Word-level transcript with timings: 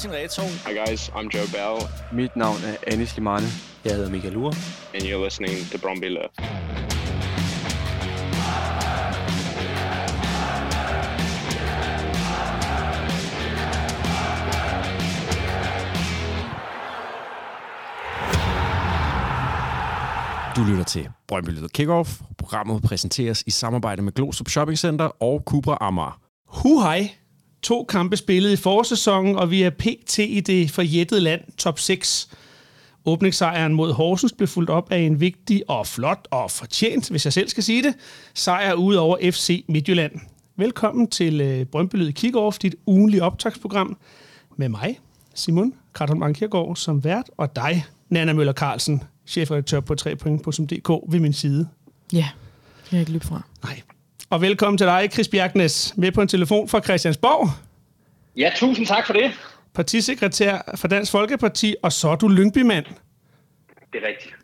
Martin 0.00 0.22
Reto. 0.22 0.42
Hi 0.66 0.72
guys, 0.72 1.08
I'm 1.08 1.28
Joe 1.28 1.46
Bell. 1.52 1.88
Mit 2.12 2.36
navn 2.36 2.56
er 2.64 2.92
Anis 2.92 3.16
Limane. 3.16 3.46
Jeg 3.84 3.94
hedder 3.94 4.10
Michael 4.10 4.36
Ure. 4.36 4.54
And 4.94 5.02
you're 5.02 5.24
listening 5.24 5.70
to 5.72 5.78
Bromby 5.78 6.08
Love. 6.08 6.28
Du 20.56 20.64
lytter 20.70 20.84
til 20.84 21.08
Brøndby 21.28 21.50
Lyder 21.50 21.68
Kickoff. 21.68 22.20
Programmet 22.38 22.82
præsenteres 22.82 23.42
i 23.46 23.50
samarbejde 23.50 24.02
med 24.02 24.12
Glostrup 24.12 24.48
Shopping 24.48 24.78
Center 24.78 25.22
og 25.22 25.42
Cupra 25.46 25.78
Amager. 25.80 26.20
Hu 26.46 26.80
hej. 26.80 27.19
To 27.62 27.84
kampe 27.84 28.16
spillet 28.16 28.52
i 28.52 28.56
forsæsonen, 28.56 29.36
og 29.36 29.50
vi 29.50 29.62
er 29.62 29.70
pt. 29.70 30.18
i 30.18 30.40
det 30.40 30.70
forjættede 30.70 31.20
land, 31.20 31.40
top 31.58 31.78
6. 31.78 32.28
Åbningssejren 33.04 33.74
mod 33.74 33.92
Horsens 33.92 34.32
blev 34.32 34.48
fuldt 34.48 34.70
op 34.70 34.92
af 34.92 34.98
en 34.98 35.20
vigtig 35.20 35.62
og 35.68 35.86
flot 35.86 36.28
og 36.30 36.50
fortjent, 36.50 37.10
hvis 37.10 37.24
jeg 37.24 37.32
selv 37.32 37.48
skal 37.48 37.62
sige 37.62 37.82
det, 37.82 37.94
sejr 38.34 38.74
ud 38.74 38.94
over 38.94 39.30
FC 39.30 39.64
Midtjylland. 39.68 40.12
Velkommen 40.56 41.06
til 41.06 41.40
øh, 41.40 41.66
Brøndby 41.66 41.96
Lyder 41.96 42.12
Kickoff, 42.12 42.58
dit 42.58 42.74
ugenlige 42.86 43.22
optagsprogram 43.22 43.96
med 44.56 44.68
mig, 44.68 44.98
Simon 45.34 45.74
Kratholm 45.92 46.22
Ankjærgaard, 46.22 46.76
som 46.76 47.04
vært, 47.04 47.30
og 47.36 47.56
dig, 47.56 47.84
Nana 48.08 48.32
Møller 48.32 48.52
Carlsen, 48.52 49.02
chefredaktør 49.26 49.80
på 49.80 49.94
3point.dk 50.00 51.12
ved 51.12 51.20
min 51.20 51.32
side. 51.32 51.68
Ja, 52.12 52.28
jeg 52.92 52.96
er 52.96 53.00
ikke 53.00 53.12
løbet 53.12 53.28
fra. 53.28 53.42
Nej. 53.62 53.80
Og 54.30 54.40
velkommen 54.40 54.78
til 54.78 54.86
dig, 54.86 55.08
Chris 55.12 55.28
Bjergnes, 55.28 55.94
med 55.96 56.12
på 56.12 56.22
en 56.22 56.28
telefon 56.28 56.68
fra 56.68 56.80
Christiansborg. 56.80 57.48
Ja, 58.36 58.52
tusind 58.56 58.86
tak 58.86 59.06
for 59.06 59.12
det. 59.12 59.30
Partisekretær 59.74 60.72
for 60.76 60.88
Dansk 60.88 61.12
Folkeparti, 61.12 61.74
og 61.82 61.92
så 61.92 62.08
er 62.08 62.16
du 62.16 62.28
Lyngby-mand. 62.28 62.84
Det 63.92 64.02
er 64.02 64.08
rigtigt. 64.08 64.34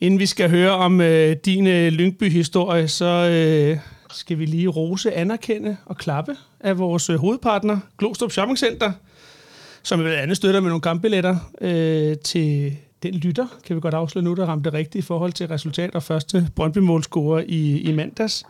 Inden 0.00 0.20
vi 0.20 0.26
skal 0.26 0.50
høre 0.50 0.70
om 0.70 1.00
øh, 1.00 1.36
din 1.44 1.66
øh, 1.66 1.92
Lyngby-historie, 1.92 2.88
så 2.88 3.04
øh, 3.04 3.78
skal 4.10 4.38
vi 4.38 4.46
lige 4.46 4.68
rose, 4.68 5.14
anerkende 5.14 5.76
og 5.86 5.96
klappe 5.96 6.36
af 6.60 6.78
vores 6.78 7.10
øh, 7.10 7.16
hovedpartner, 7.16 7.78
Glostrup 7.98 8.30
Shopping 8.30 8.58
Center, 8.58 8.92
som 9.82 9.98
blandt 9.98 10.18
andet 10.18 10.36
støtter 10.36 10.60
med 10.60 10.68
nogle 10.68 10.82
kampbilletter 10.82 11.36
øh, 11.60 12.16
til 12.24 12.76
den 13.02 13.14
lytter, 13.14 13.46
kan 13.64 13.76
vi 13.76 13.80
godt 13.80 13.94
afsløre 13.94 14.24
nu, 14.24 14.34
der 14.34 14.46
ramte 14.46 14.72
rigtigt 14.72 15.04
i 15.04 15.06
forhold 15.06 15.32
til 15.32 15.48
resultat 15.48 15.94
og 15.94 16.02
første 16.02 16.50
Brøndby-målscorer 16.56 17.44
i, 17.48 17.80
i 17.80 17.92
mandags. 17.92 18.44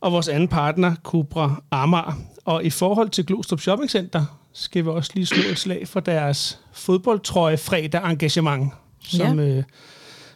Og 0.00 0.12
vores 0.12 0.28
anden 0.28 0.48
partner, 0.48 0.94
Cupra 1.02 1.62
Amager. 1.70 2.20
Og 2.44 2.64
i 2.64 2.70
forhold 2.70 3.08
til 3.08 3.26
Glostrup 3.26 3.60
Shopping 3.60 3.90
Center, 3.90 4.38
skal 4.52 4.84
vi 4.84 4.88
også 4.88 5.10
lige 5.14 5.26
slå 5.26 5.50
et 5.50 5.58
slag 5.58 5.88
for 5.88 6.00
deres 6.00 6.58
fodboldtrøje 6.72 7.56
fredag 7.56 8.10
engagement, 8.10 8.72
som, 9.04 9.38
ja. 9.38 9.44
øh, 9.44 9.62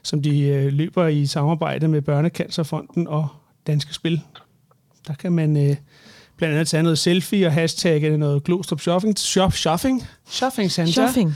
som 0.03 0.23
de 0.23 0.41
øh, 0.41 0.73
løber 0.73 1.07
i 1.07 1.27
samarbejde 1.27 1.89
med 1.89 2.03
Børnecancerfonden 2.03 3.09
og 3.09 3.29
Danske 3.67 3.95
Spil. 3.95 4.21
Der 5.07 5.15
kan 5.15 5.33
man 5.33 5.57
øh, 5.57 5.77
blandt 6.37 6.55
andet 6.55 6.69
tage 6.69 6.83
noget 6.83 6.99
selfie 6.99 7.47
og 7.47 7.53
hashtagge 7.53 8.17
noget 8.17 8.45
Glostrup 8.45 8.81
Shopping, 8.81 9.19
shop, 9.19 9.53
shopping, 9.53 10.07
shopping 10.27 10.71
center. 10.71 10.93
Shopping. 10.93 11.35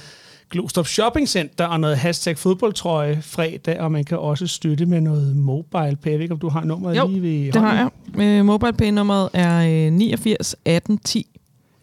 Glostrup 0.51 0.87
Shopping 0.87 1.29
Center 1.29 1.65
og 1.67 1.81
noget 1.81 1.97
hashtag 1.97 2.39
fodboldtrøje 2.39 3.23
fredag, 3.23 3.81
og 3.81 3.93
man 3.93 4.05
kan 4.05 4.19
også 4.19 4.47
støtte 4.47 4.87
med 4.87 5.01
noget 5.01 5.37
mobile 5.37 5.97
pay. 6.03 6.11
Jeg 6.11 6.19
ved 6.19 6.23
ikke, 6.23 6.35
om 6.35 6.41
du 6.41 6.49
har 6.49 6.65
nummeret 6.65 6.97
Jo, 6.97 7.07
lige 7.07 7.23
ved 7.23 7.53
det 7.53 7.63
har 7.63 7.75
jeg. 8.17 8.23
Øh, 8.23 8.45
mobile 8.45 8.73
pay 8.73 8.91
nummeret 8.91 9.29
er 9.33 9.87
øh, 9.87 9.93
89 9.93 10.57
18 10.65 10.99
10. 10.99 11.27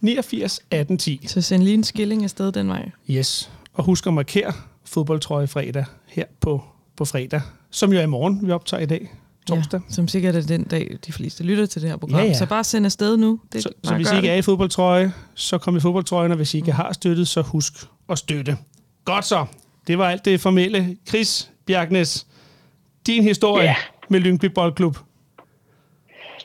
89 0.02 0.59
18 0.72 0.97
10. 0.97 1.22
Så 1.28 1.41
send 1.41 1.63
lige 1.63 1.73
en 1.73 1.84
skilling 1.84 2.23
afsted 2.23 2.52
den 2.52 2.68
vej. 2.68 2.90
Yes. 3.09 3.52
Og 3.73 3.84
husk 3.84 4.07
at 4.07 4.13
markere 4.13 4.53
fodboldtrøje 4.85 5.47
fredag 5.47 5.85
her 6.07 6.25
på, 6.40 6.63
på 6.97 7.06
fredag, 7.06 7.41
som 7.72 7.94
jo 7.94 8.00
er 8.00 8.03
i 8.03 8.07
morgen, 8.07 8.47
vi 8.47 8.52
optager 8.52 8.84
i 8.84 8.85
dag, 8.85 9.12
torsdag. 9.48 9.80
Ja, 9.90 9.94
som 9.94 10.08
sikkert 10.08 10.36
er 10.36 10.42
den 10.42 10.64
dag, 10.64 10.98
de 11.06 11.12
fleste 11.14 11.44
lytter 11.44 11.66
til 11.66 11.81
det 11.81 11.90
her 11.90 11.98
program. 11.98 12.20
Ja, 12.20 12.26
ja. 12.26 12.34
Så 12.34 12.46
bare 12.46 12.64
send 12.64 12.86
afsted 12.86 13.18
nu. 13.18 13.40
Det 13.54 13.64
Så, 13.64 13.70
så 13.84 13.96
hvis 13.96 14.12
I 14.12 14.16
ikke 14.16 14.28
det. 14.28 14.34
er 14.34 14.38
i 14.38 14.42
fodboldtrøje, 14.42 15.14
så 15.36 15.58
kom 15.58 15.78
i 15.78 15.80
fodboldtrøjen, 15.80 16.31
og 16.31 16.36
hvis 16.38 16.54
I 16.54 16.58
ikke 16.58 16.72
har 16.72 16.94
støttet, 16.94 17.28
så 17.28 17.42
husk 17.42 17.74
at 18.09 18.18
støtte. 18.18 18.58
Godt 19.06 19.26
så. 19.26 19.46
Det 19.88 19.98
var 19.98 20.09
alt 20.09 20.26
det 20.26 20.42
formelle. 20.42 20.98
Chris 21.08 21.52
Bjergnes, 21.66 22.28
din 23.08 23.24
historie 23.24 23.64
Ja. 23.66 23.76
med 24.09 24.20
Lyngby 24.20 24.46
Boldklub. 24.46 24.98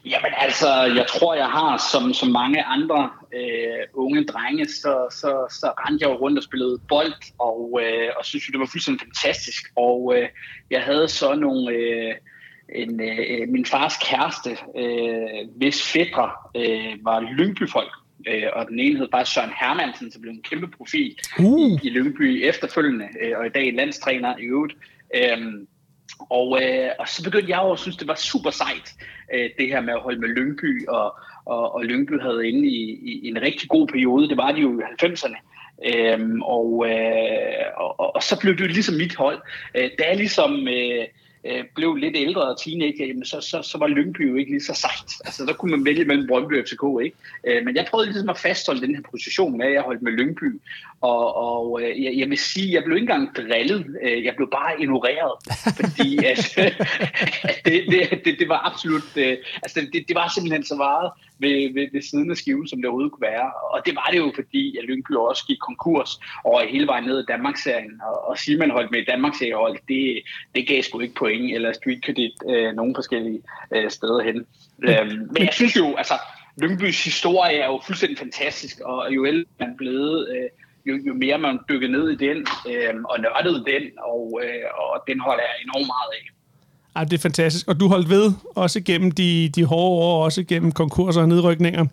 Jamen 0.04 0.32
altså, 0.38 0.69
jeg 0.82 1.06
tror, 1.08 1.34
jeg 1.34 1.47
har, 1.47 1.88
som, 1.92 2.14
som 2.14 2.28
mange 2.28 2.64
andre 2.64 3.10
øh, 3.34 3.84
unge 3.94 4.25
drenge, 4.25 4.64
så, 4.66 5.06
så, 5.10 5.31
så 5.60 5.66
rendte 5.82 6.03
jeg 6.04 6.10
jo 6.12 6.16
rundt 6.16 6.38
og 6.38 6.44
spillede 6.44 6.78
bold, 6.88 7.12
og, 7.38 7.81
øh, 7.82 8.08
og 8.19 8.25
synes 8.25 8.48
jo, 8.48 8.53
det 8.53 8.60
var 8.60 8.69
fuldstændig 8.72 9.00
fantastisk. 9.06 9.62
Og 9.76 10.14
øh, 10.16 10.28
jeg 10.70 10.82
havde 10.82 11.08
så 11.08 11.34
nogle... 11.34 11.72
Øh, 11.75 12.14
en, 12.74 13.00
øh, 13.00 13.48
min 13.48 13.66
fars 13.66 13.94
kæreste, 13.96 14.50
øh, 14.78 15.48
hvis 15.56 15.92
fædre 15.92 16.30
øh, 16.56 17.04
var 17.04 17.20
Lyngby-folk, 17.20 17.92
øh, 18.28 18.42
og 18.52 18.68
den 18.68 18.80
ene 18.80 18.98
hed 18.98 19.08
bare 19.08 19.26
Søren 19.26 19.50
Hermansen, 19.60 20.12
som 20.12 20.22
blev 20.22 20.32
en 20.32 20.42
kæmpe 20.42 20.68
profil 20.76 21.18
Uh. 21.38 21.60
i, 21.60 21.78
i 21.82 21.90
Lyngby 21.90 22.48
efterfølgende, 22.48 23.08
øh, 23.22 23.38
og 23.38 23.46
i 23.46 23.48
dag 23.48 23.72
landstræner 23.74 24.36
i 24.36 24.42
øvrigt. 24.42 24.74
Øhm, 25.16 25.66
og, 26.30 26.62
øh, 26.62 26.90
og 26.98 27.08
så 27.08 27.24
begyndte 27.24 27.50
jeg 27.50 27.60
jo 27.62 27.72
at 27.72 27.78
synes, 27.78 27.96
det 27.96 28.08
var 28.08 28.14
super 28.14 28.50
sejt, 28.50 28.94
øh, 29.34 29.50
det 29.58 29.68
her 29.68 29.80
med 29.80 29.92
at 29.92 30.00
holde 30.00 30.20
med 30.20 30.28
Lyngby, 30.28 30.86
og, 30.88 31.14
og, 31.44 31.74
og 31.74 31.84
Lyngby 31.84 32.20
havde 32.20 32.48
inde 32.48 32.68
i, 32.68 32.82
i, 32.90 33.20
i 33.22 33.28
en 33.28 33.42
rigtig 33.42 33.68
god 33.68 33.86
periode, 33.86 34.28
det 34.28 34.36
var 34.36 34.52
de 34.52 34.60
jo 34.60 34.80
i 34.80 34.82
90'erne. 34.82 35.36
Øhm, 35.94 36.42
og, 36.42 36.86
øh, 36.90 37.66
og, 37.76 38.00
og, 38.00 38.14
og 38.16 38.22
så 38.22 38.40
blev 38.40 38.52
det 38.56 38.60
jo 38.60 38.66
ligesom 38.66 38.94
mit 38.94 39.14
hold. 39.14 39.40
Øh, 39.74 39.90
da 39.98 40.04
jeg 40.08 40.16
ligesom 40.16 40.68
øh, 40.68 41.04
øh, 41.44 41.65
blev 41.75 41.94
lidt 41.94 42.16
ældre 42.16 42.43
og 42.43 42.60
teenager, 42.60 43.06
jamen, 43.06 43.25
så, 43.25 43.41
så, 43.41 43.62
så 43.62 43.78
var 43.78 43.87
Lyngby 43.87 44.31
jo 44.31 44.34
ikke 44.34 44.50
lige 44.50 44.65
så 44.65 44.75
sejt. 44.75 45.12
Altså, 45.25 45.47
der 45.47 45.53
kunne 45.53 45.71
man 45.71 45.84
vælge 45.84 46.04
mellem 46.04 46.28
Brøndby 46.28 46.59
og 46.59 46.65
FCK, 46.66 46.84
ikke? 47.04 47.16
Øh, 47.47 47.65
men 47.65 47.76
jeg 47.76 47.87
prøvede 47.91 48.06
ligesom 48.10 48.28
at 48.28 48.38
fastholde 48.38 48.81
den 48.81 48.94
her 48.94 49.03
position 49.10 49.59
med, 49.59 49.66
at 49.66 49.72
jeg 49.72 49.82
holdt 49.82 50.03
med 50.03 50.12
Lyngby. 50.12 50.60
Og, 51.00 51.37
og 51.37 51.82
øh, 51.82 52.04
jeg, 52.04 52.12
jeg 52.16 52.31
vil 52.31 52.38
sige, 52.38 52.75
jeg 52.75 52.84
blev 52.84 52.97
ikke 52.97 53.12
engang 53.12 53.37
drillet. 53.37 53.87
Øh, 54.03 54.25
jeg 54.25 54.34
blev 54.37 54.50
bare 54.50 54.81
ignoreret. 54.82 55.34
Fordi 55.81 56.19
at, 56.32 56.59
at 56.59 57.59
det, 57.65 57.84
det, 57.91 58.25
det, 58.25 58.38
det 58.38 58.49
var 58.49 58.70
absolut... 58.70 59.16
Øh, 59.16 59.37
altså, 59.62 59.81
det, 59.93 60.09
det 60.09 60.15
var 60.15 60.32
simpelthen 60.34 60.65
så 60.65 60.75
meget 60.75 61.10
ved, 61.38 61.75
ved, 61.75 61.88
ved 61.93 62.03
siden 62.03 62.31
af 62.31 62.37
skiven, 62.37 62.69
som 62.69 62.78
det 62.78 62.87
overhovedet 62.87 63.12
kunne 63.12 63.28
være. 63.32 63.53
Og 63.72 63.82
det 63.87 63.94
var 63.94 64.09
det 64.12 64.19
jo, 64.19 64.32
fordi 64.34 64.78
at 64.78 64.84
Lyngby 64.84 65.12
også 65.12 65.44
gik 65.47 65.59
konkurs 65.59 66.20
over 66.44 66.66
hele 66.66 66.87
vejen 66.87 67.05
ned 67.05 67.20
i 67.22 67.28
Danmarksserien. 67.28 68.00
Og, 68.09 68.28
og 68.28 68.38
sige, 68.38 68.59
man 68.59 68.70
holdt 68.70 68.91
med 68.91 69.00
i 69.00 69.05
Danmarksseriehold, 69.05 69.78
det, 69.88 70.22
det 70.55 70.69
gav 70.69 70.82
sgu 70.82 71.00
ikke 71.00 71.15
point 71.15 71.38
eller 71.54 71.72
street 71.72 72.04
credit 72.04 72.32
øh, 72.49 72.75
nogle 72.75 72.94
forskellige 72.94 73.41
øh, 73.75 73.91
steder 73.91 74.22
hen. 74.22 74.37
Øhm, 74.88 75.28
men 75.32 75.43
jeg 75.49 75.53
synes 75.53 75.76
jo, 75.76 75.97
altså, 75.97 76.15
Lyngbys 76.62 77.04
historie 77.04 77.56
er 77.59 77.66
jo 77.66 77.81
fuldstændig 77.87 78.19
fantastisk, 78.19 78.81
og 78.81 79.15
jo 79.15 79.26
ældre 79.26 79.50
man 79.60 79.71
er 79.71 79.76
blevet, 79.76 80.28
øh, 80.28 80.49
jo, 80.87 81.03
jo 81.06 81.15
mere 81.15 81.38
man 81.38 81.59
dykker 81.69 81.88
ned 81.88 82.10
i 82.10 82.16
den, 82.26 82.38
øh, 82.71 82.94
og 83.04 83.16
nørdede 83.21 83.65
den, 83.72 83.82
og, 83.99 84.41
øh, 84.44 84.65
og 84.78 85.04
den 85.09 85.21
holder 85.21 85.43
jeg 85.43 85.54
enormt 85.65 85.87
meget 85.87 86.10
af. 86.19 86.25
Ej, 86.97 87.04
det 87.04 87.12
er 87.12 87.19
fantastisk. 87.19 87.69
Og 87.69 87.81
du 87.81 87.88
holdt 87.88 88.10
ved 88.10 88.32
også 88.56 88.81
gennem 88.81 89.10
de, 89.10 89.50
de 89.55 89.65
hårde 89.65 90.05
år, 90.05 90.25
også 90.25 90.44
gennem 90.44 90.72
konkurser 90.72 91.20
og 91.20 91.28
nedrykninger. 91.28 91.87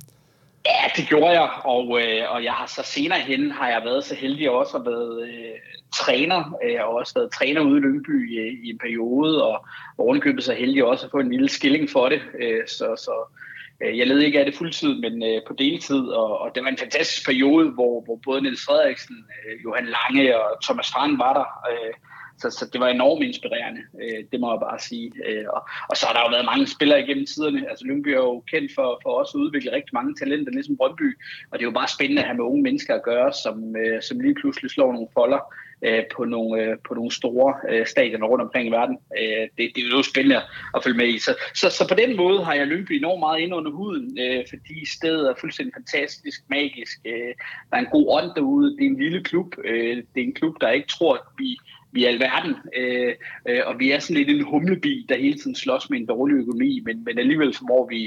Ja, 0.66 0.90
det 0.96 1.08
gjorde 1.08 1.42
jeg, 1.42 1.50
og, 1.64 2.02
øh, 2.02 2.32
og 2.32 2.44
jeg 2.44 2.54
har 2.54 2.66
så 2.66 2.84
senere 2.84 3.20
hen 3.20 3.52
har 3.52 3.70
jeg 3.70 3.82
været 3.86 4.04
så 4.04 4.16
heldig 4.16 4.50
også 4.50 4.78
at 4.78 4.86
været 4.86 5.28
øh, 5.28 5.60
træner, 5.96 6.58
øh, 6.64 6.88
og 6.88 6.94
også 6.94 7.14
været 7.16 7.32
træner 7.32 7.62
ude 7.62 7.78
i 7.78 7.82
Lyngby 7.82 8.40
øh, 8.40 8.54
i 8.64 8.70
en 8.70 8.78
periode, 8.78 9.44
og 9.44 9.66
ovenkøbet 9.98 10.44
så 10.44 10.54
heldig 10.54 10.86
også 10.86 11.06
at 11.06 11.12
få 11.12 11.18
en 11.18 11.32
lille 11.32 11.50
skilling 11.50 11.90
for 11.90 12.10
det, 12.10 12.22
øh, 12.42 12.68
så, 12.68 12.86
så 12.98 13.38
øh, 13.84 13.98
jeg 13.98 14.08
led 14.08 14.20
ikke 14.20 14.40
af 14.40 14.46
det 14.46 14.56
fuldtid, 14.56 15.02
men 15.02 15.24
øh, 15.24 15.42
på 15.48 15.54
deltid, 15.54 16.08
og, 16.08 16.40
og 16.40 16.52
det 16.56 16.64
var 16.64 16.70
en 16.70 16.78
fantastisk 16.78 17.26
periode, 17.26 17.70
hvor, 17.70 18.02
hvor 18.06 18.20
både 18.26 18.42
Niels 18.42 18.66
Frederiksen, 18.66 19.16
øh, 19.16 19.64
Johan 19.64 19.88
Lange 19.98 20.40
og 20.40 20.64
Thomas 20.64 20.86
Strand 20.86 21.18
var 21.18 21.34
der, 21.34 21.72
øh, 21.72 21.94
så, 22.38 22.50
så 22.50 22.70
det 22.74 22.82
var 22.82 22.88
enormt 22.88 23.24
inspirerende, 23.24 23.82
øh, 24.04 24.24
det 24.32 24.40
må 24.40 24.52
jeg 24.52 24.60
bare 24.60 24.80
sige. 24.80 25.12
Øh, 25.28 25.46
og, 25.56 25.62
og 25.90 25.98
så 25.98 26.06
har 26.06 26.14
der 26.14 26.22
jo 26.26 26.34
været 26.36 26.46
mange 26.52 26.68
spillere 26.68 27.02
igennem 27.04 27.26
tiderne. 27.26 27.70
Altså 27.70 27.86
Lyngby 27.86 28.08
er 28.08 28.24
jo 28.32 28.44
kendt 28.52 28.72
for, 28.76 29.00
for 29.04 29.10
også 29.10 29.38
at 29.38 29.42
udvikle 29.42 29.72
rigtig 29.72 29.94
mange 29.94 30.16
talenter, 30.16 30.52
ligesom 30.52 30.78
Brøndby. 30.78 31.10
Og 31.50 31.54
det 31.60 31.64
er 31.64 31.72
jo 31.72 31.80
bare 31.80 31.96
spændende 31.96 32.22
at 32.22 32.28
have 32.28 32.38
med 32.38 32.46
unge 32.46 32.64
mennesker 32.64 32.96
at 32.96 33.04
gøre, 33.04 33.34
som, 33.44 33.76
øh, 33.76 34.02
som 34.02 34.20
lige 34.20 34.36
pludselig 34.36 34.72
slår 34.72 34.92
nogle 34.94 35.08
folder 35.14 35.42
øh, 35.82 36.04
på, 36.16 36.26
nogle, 36.26 36.62
øh, 36.62 36.78
på 36.88 36.94
nogle 36.94 37.12
store 37.12 37.54
øh, 37.70 37.86
stadioner 37.88 38.28
rundt 38.28 38.44
omkring 38.44 38.68
i 38.68 38.72
verden. 38.72 38.98
Øh, 39.20 39.44
det, 39.58 39.72
det 39.76 39.84
er 39.84 39.98
jo 39.98 40.04
spændende 40.04 40.42
at 40.76 40.84
følge 40.84 40.98
med 40.98 41.08
i. 41.08 41.20
Så, 41.20 41.32
så, 41.56 41.70
så 41.70 41.88
på 41.88 41.96
den 41.96 42.18
måde 42.18 42.46
har 42.46 42.54
jeg 42.54 42.68
Lyngby 42.68 42.92
enormt 42.92 43.20
meget 43.20 43.40
ind 43.40 43.54
under 43.54 43.72
huden, 43.72 44.20
øh, 44.20 44.44
fordi 44.50 44.86
stedet 44.98 45.30
er 45.30 45.34
fuldstændig 45.40 45.74
fantastisk, 45.74 46.40
magisk. 46.50 46.98
Øh, 47.06 47.34
der 47.70 47.76
er 47.78 47.82
en 47.82 47.96
god 47.98 48.06
ånd 48.18 48.32
derude. 48.36 48.76
Det 48.78 48.84
er 48.86 48.90
en 48.90 49.00
lille 49.00 49.24
klub. 49.24 49.56
Øh, 49.66 49.98
det 49.98 50.20
er 50.22 50.28
en 50.32 50.40
klub, 50.40 50.56
der 50.62 50.70
ikke 50.70 50.88
tror, 50.88 51.14
at 51.14 51.22
vi 51.38 51.58
vi 51.96 52.06
er 52.06 52.10
alverden, 52.10 52.56
øh, 52.78 53.14
øh, 53.50 53.62
og 53.66 53.80
vi 53.80 53.92
er 53.92 54.00
sådan 54.00 54.16
lidt 54.16 54.30
en 54.30 54.46
humlebi, 54.46 55.06
der 55.10 55.18
hele 55.18 55.38
tiden 55.38 55.56
slås 55.56 55.90
med 55.90 56.00
en 56.00 56.06
dårlig 56.06 56.36
økonomi, 56.36 56.82
men, 56.86 57.04
men 57.06 57.20
alligevel 57.20 57.56
formår 57.58 57.88
vi 57.90 58.02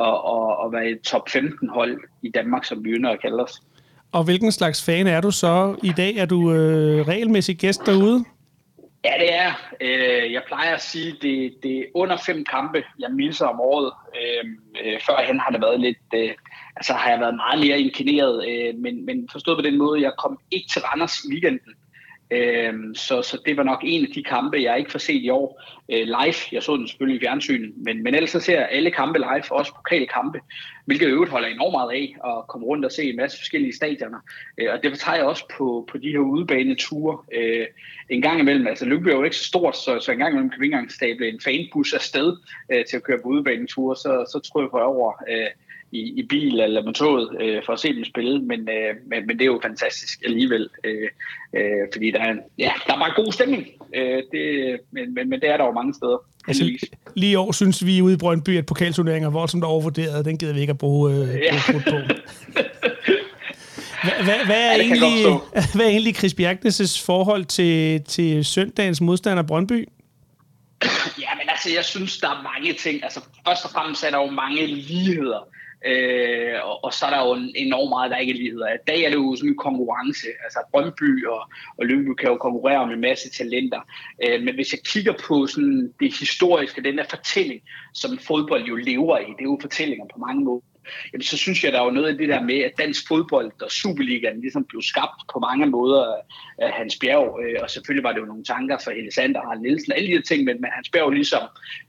at, 0.00 0.16
at, 0.34 0.64
at 0.64 0.72
være 0.72 0.90
et 0.90 1.00
top 1.00 1.28
15 1.28 1.68
hold 1.68 2.00
i 2.22 2.30
Danmark, 2.30 2.64
som 2.64 2.84
vi 2.84 2.90
ynder 2.90 3.10
at 3.10 3.22
kalde 3.22 3.42
os. 3.42 3.62
Og 4.12 4.24
hvilken 4.24 4.52
slags 4.52 4.84
fan 4.84 5.06
er 5.06 5.20
du 5.20 5.30
så 5.30 5.76
i 5.82 5.92
dag? 5.96 6.16
Er 6.16 6.26
du 6.26 6.52
øh, 6.52 7.08
regelmæssig 7.08 7.56
gæst 7.56 7.86
derude? 7.86 8.24
Ja, 9.04 9.12
det 9.20 9.34
er. 9.34 9.52
Øh, 9.80 10.32
jeg 10.32 10.42
plejer 10.46 10.74
at 10.74 10.82
sige, 10.82 11.08
at 11.08 11.16
det, 11.22 11.54
det 11.62 11.78
er 11.78 11.84
under 11.94 12.16
fem 12.26 12.44
kampe, 12.44 12.84
jeg 12.98 13.10
misser 13.10 13.46
om 13.46 13.60
året. 13.60 13.92
Øh, 14.18 14.44
øh, 14.84 15.00
førhen 15.06 15.40
har 15.40 15.50
det 15.50 15.60
været 15.60 15.80
lidt... 15.80 15.98
Øh, 16.14 16.30
altså 16.76 16.92
har 16.92 17.10
jeg 17.10 17.20
været 17.20 17.34
meget 17.34 17.60
mere 17.60 17.80
inkarneret, 17.80 18.48
øh, 18.48 18.74
men, 18.78 19.06
men 19.06 19.28
forstået 19.32 19.58
på 19.58 19.62
den 19.62 19.78
måde, 19.78 20.02
jeg 20.02 20.12
kom 20.18 20.38
ikke 20.50 20.68
til 20.72 20.82
Randers 20.82 21.24
i 21.24 21.32
weekenden. 21.32 21.74
Øhm, 22.30 22.94
så, 22.94 23.22
så 23.22 23.38
det 23.46 23.56
var 23.56 23.62
nok 23.62 23.80
en 23.82 24.04
af 24.04 24.12
de 24.14 24.22
kampe, 24.22 24.62
jeg 24.62 24.78
ikke 24.78 24.92
får 24.92 24.98
set 24.98 25.22
i 25.22 25.30
år 25.30 25.62
øh, 25.92 26.04
live. 26.06 26.40
Jeg 26.52 26.62
så 26.62 26.76
den 26.76 26.88
selvfølgelig 26.88 27.22
i 27.22 27.24
fjernsynet, 27.24 27.72
men, 27.76 28.02
men 28.02 28.14
ellers 28.14 28.30
så 28.30 28.40
ser 28.40 28.58
jeg 28.58 28.68
alle 28.70 28.90
kampe 28.90 29.18
live, 29.18 29.52
også 29.52 29.72
pokale 29.74 30.06
kampe, 30.06 30.40
hvilket 30.84 31.08
øvrigt 31.08 31.30
holder 31.30 31.48
enormt 31.48 31.72
meget 31.72 31.92
af, 31.92 32.16
at 32.30 32.48
komme 32.48 32.66
rundt 32.66 32.84
og 32.84 32.92
se 32.92 33.02
en 33.10 33.16
masse 33.16 33.38
forskellige 33.38 33.76
stadioner. 33.76 34.18
Øh, 34.58 34.68
og 34.72 34.82
det 34.82 34.98
tager 34.98 35.16
jeg 35.16 35.26
også 35.26 35.44
på, 35.58 35.88
på 35.90 35.98
de 35.98 36.10
her 36.10 36.18
udebaneture 36.18 37.18
øh, 37.32 37.66
en 38.10 38.22
gang 38.22 38.40
imellem. 38.40 38.66
Altså 38.66 38.84
Lyngby 38.84 39.08
er 39.08 39.16
jo 39.16 39.24
ikke 39.24 39.36
så 39.36 39.44
stort, 39.44 39.76
så, 39.76 40.00
så 40.00 40.12
en 40.12 40.18
gang 40.18 40.30
imellem 40.30 40.50
kan 40.50 40.60
vi 40.60 40.66
ikke 40.66 40.74
engang 40.74 40.92
stable 40.92 41.28
en 41.28 41.40
fanbus 41.40 41.92
afsted 41.92 42.36
øh, 42.72 42.84
til 42.84 42.96
at 42.96 43.02
køre 43.02 43.18
på 43.22 43.28
udebaneture, 43.28 43.96
så, 43.96 44.30
så 44.32 44.40
tror 44.40 44.60
jeg 44.60 44.70
på 44.70 44.78
over 44.78 45.12
øh, 45.28 45.46
i, 45.94 46.02
i 46.20 46.22
bil 46.28 46.60
eller 46.60 46.82
med 46.82 46.94
toget 46.94 47.28
øh, 47.40 47.62
for 47.66 47.72
at 47.72 47.80
se 47.80 47.94
dem 47.94 48.04
spille, 48.04 48.42
men, 48.42 48.60
øh, 48.60 48.94
men, 49.10 49.26
men 49.26 49.38
det 49.38 49.42
er 49.42 49.52
jo 49.54 49.60
fantastisk 49.62 50.22
alligevel, 50.24 50.68
øh, 50.84 51.08
øh, 51.56 51.82
fordi 51.92 52.10
der 52.10 52.20
er, 52.20 52.34
ja, 52.58 52.72
der 52.86 52.94
er 52.94 52.98
bare 52.98 53.24
god 53.24 53.32
stemning, 53.32 53.66
øh, 53.94 54.22
det, 54.32 54.44
men, 54.90 55.14
men, 55.14 55.28
men 55.30 55.40
det 55.40 55.48
er 55.48 55.56
der 55.56 55.64
jo 55.64 55.72
mange 55.72 55.94
steder. 55.94 56.18
Altså, 56.48 56.88
lige 57.14 57.32
i 57.32 57.34
år 57.34 57.52
synes 57.52 57.86
vi 57.86 58.02
ude 58.02 58.14
i 58.14 58.16
Brøndby, 58.16 58.58
at 58.58 58.66
pokalturneringer 58.66 59.30
voldsomt 59.30 59.64
overvurderet, 59.64 60.24
den 60.24 60.38
gider 60.38 60.54
vi 60.54 60.60
ikke 60.60 60.70
at 60.70 60.78
bruge, 60.78 61.12
øh, 61.12 61.28
ja. 61.42 61.54
bruge 61.70 61.82
på. 61.90 62.14
Hvad, 64.24 64.46
hvad, 64.46 64.56
er 64.56 64.76
ja, 64.76 64.80
egentlig, 64.80 65.24
hvad 65.74 65.86
er 65.86 65.90
egentlig 65.90 66.14
Chris 66.16 66.34
Bjergnes' 66.40 67.06
forhold 67.06 67.44
til, 67.44 68.02
til 68.04 68.44
søndagens 68.44 69.00
modstander 69.00 69.42
Brøndby? 69.42 69.88
Ja, 71.20 71.34
men 71.38 71.48
altså, 71.48 71.70
jeg 71.74 71.84
synes, 71.84 72.18
der 72.18 72.28
er 72.28 72.42
mange 72.42 72.72
ting. 72.72 73.04
Altså, 73.04 73.20
først 73.48 73.64
og 73.64 73.70
fremmest 73.70 74.04
er 74.04 74.10
der 74.10 74.18
jo 74.18 74.30
mange 74.30 74.66
ligheder. 74.66 75.53
Øh, 75.84 76.54
og, 76.64 76.84
og 76.84 76.92
så 76.92 77.06
er 77.06 77.10
der 77.10 77.20
jo 77.28 77.32
enormt 77.54 77.88
meget, 77.88 78.10
der 78.10 78.16
ikke 78.16 78.32
er 78.32 78.36
ligheder. 78.36 78.68
I 78.68 78.84
dag 78.86 79.00
er 79.02 79.08
det 79.08 79.16
jo 79.16 79.36
sådan 79.36 79.50
en 79.50 79.56
konkurrence. 79.56 80.26
Altså 80.44 80.58
Brøndby 80.70 81.26
og, 81.26 81.40
og 81.78 81.86
Lyngby 81.86 82.14
kan 82.14 82.28
jo 82.28 82.36
konkurrere 82.36 82.86
med 82.86 82.94
en 82.94 83.00
masse 83.00 83.30
talenter. 83.30 83.80
Øh, 84.24 84.42
men 84.42 84.54
hvis 84.54 84.72
jeg 84.72 84.80
kigger 84.84 85.14
på 85.28 85.46
sådan 85.46 85.92
det 86.00 86.18
historiske, 86.18 86.82
den 86.82 86.98
der 86.98 87.04
fortælling, 87.10 87.60
som 87.94 88.18
fodbold 88.18 88.64
jo 88.64 88.76
lever 88.76 89.18
i, 89.18 89.30
det 89.36 89.40
er 89.40 89.52
jo 89.52 89.58
fortællinger 89.60 90.06
på 90.12 90.18
mange 90.18 90.44
måder 90.44 90.73
jamen, 91.12 91.22
så 91.22 91.36
synes 91.36 91.64
jeg, 91.64 91.72
der 91.72 91.80
er 91.80 91.84
jo 91.84 91.90
noget 91.90 92.08
af 92.08 92.18
det 92.18 92.28
der 92.28 92.42
med, 92.42 92.58
at 92.58 92.72
dansk 92.78 93.08
fodbold 93.08 93.52
og 93.62 93.70
Superligaen 93.70 94.40
ligesom 94.40 94.64
blev 94.64 94.82
skabt 94.82 95.20
på 95.32 95.38
mange 95.38 95.66
måder 95.66 96.14
af 96.58 96.72
Hans 96.72 96.98
Bjerg, 97.00 97.40
øh, 97.44 97.56
og 97.62 97.70
selvfølgelig 97.70 98.04
var 98.04 98.12
det 98.12 98.20
jo 98.20 98.26
nogle 98.26 98.44
tanker 98.44 98.78
for 98.84 98.90
Helle 98.90 99.12
Sander 99.12 99.40
og 99.40 99.56
Nielsen, 99.58 99.92
alle 99.92 100.08
de 100.08 100.12
her 100.12 100.22
ting, 100.22 100.44
men, 100.44 100.60
men 100.60 100.70
Hans 100.74 100.88
Bjerg 100.88 101.10
ligesom 101.10 101.42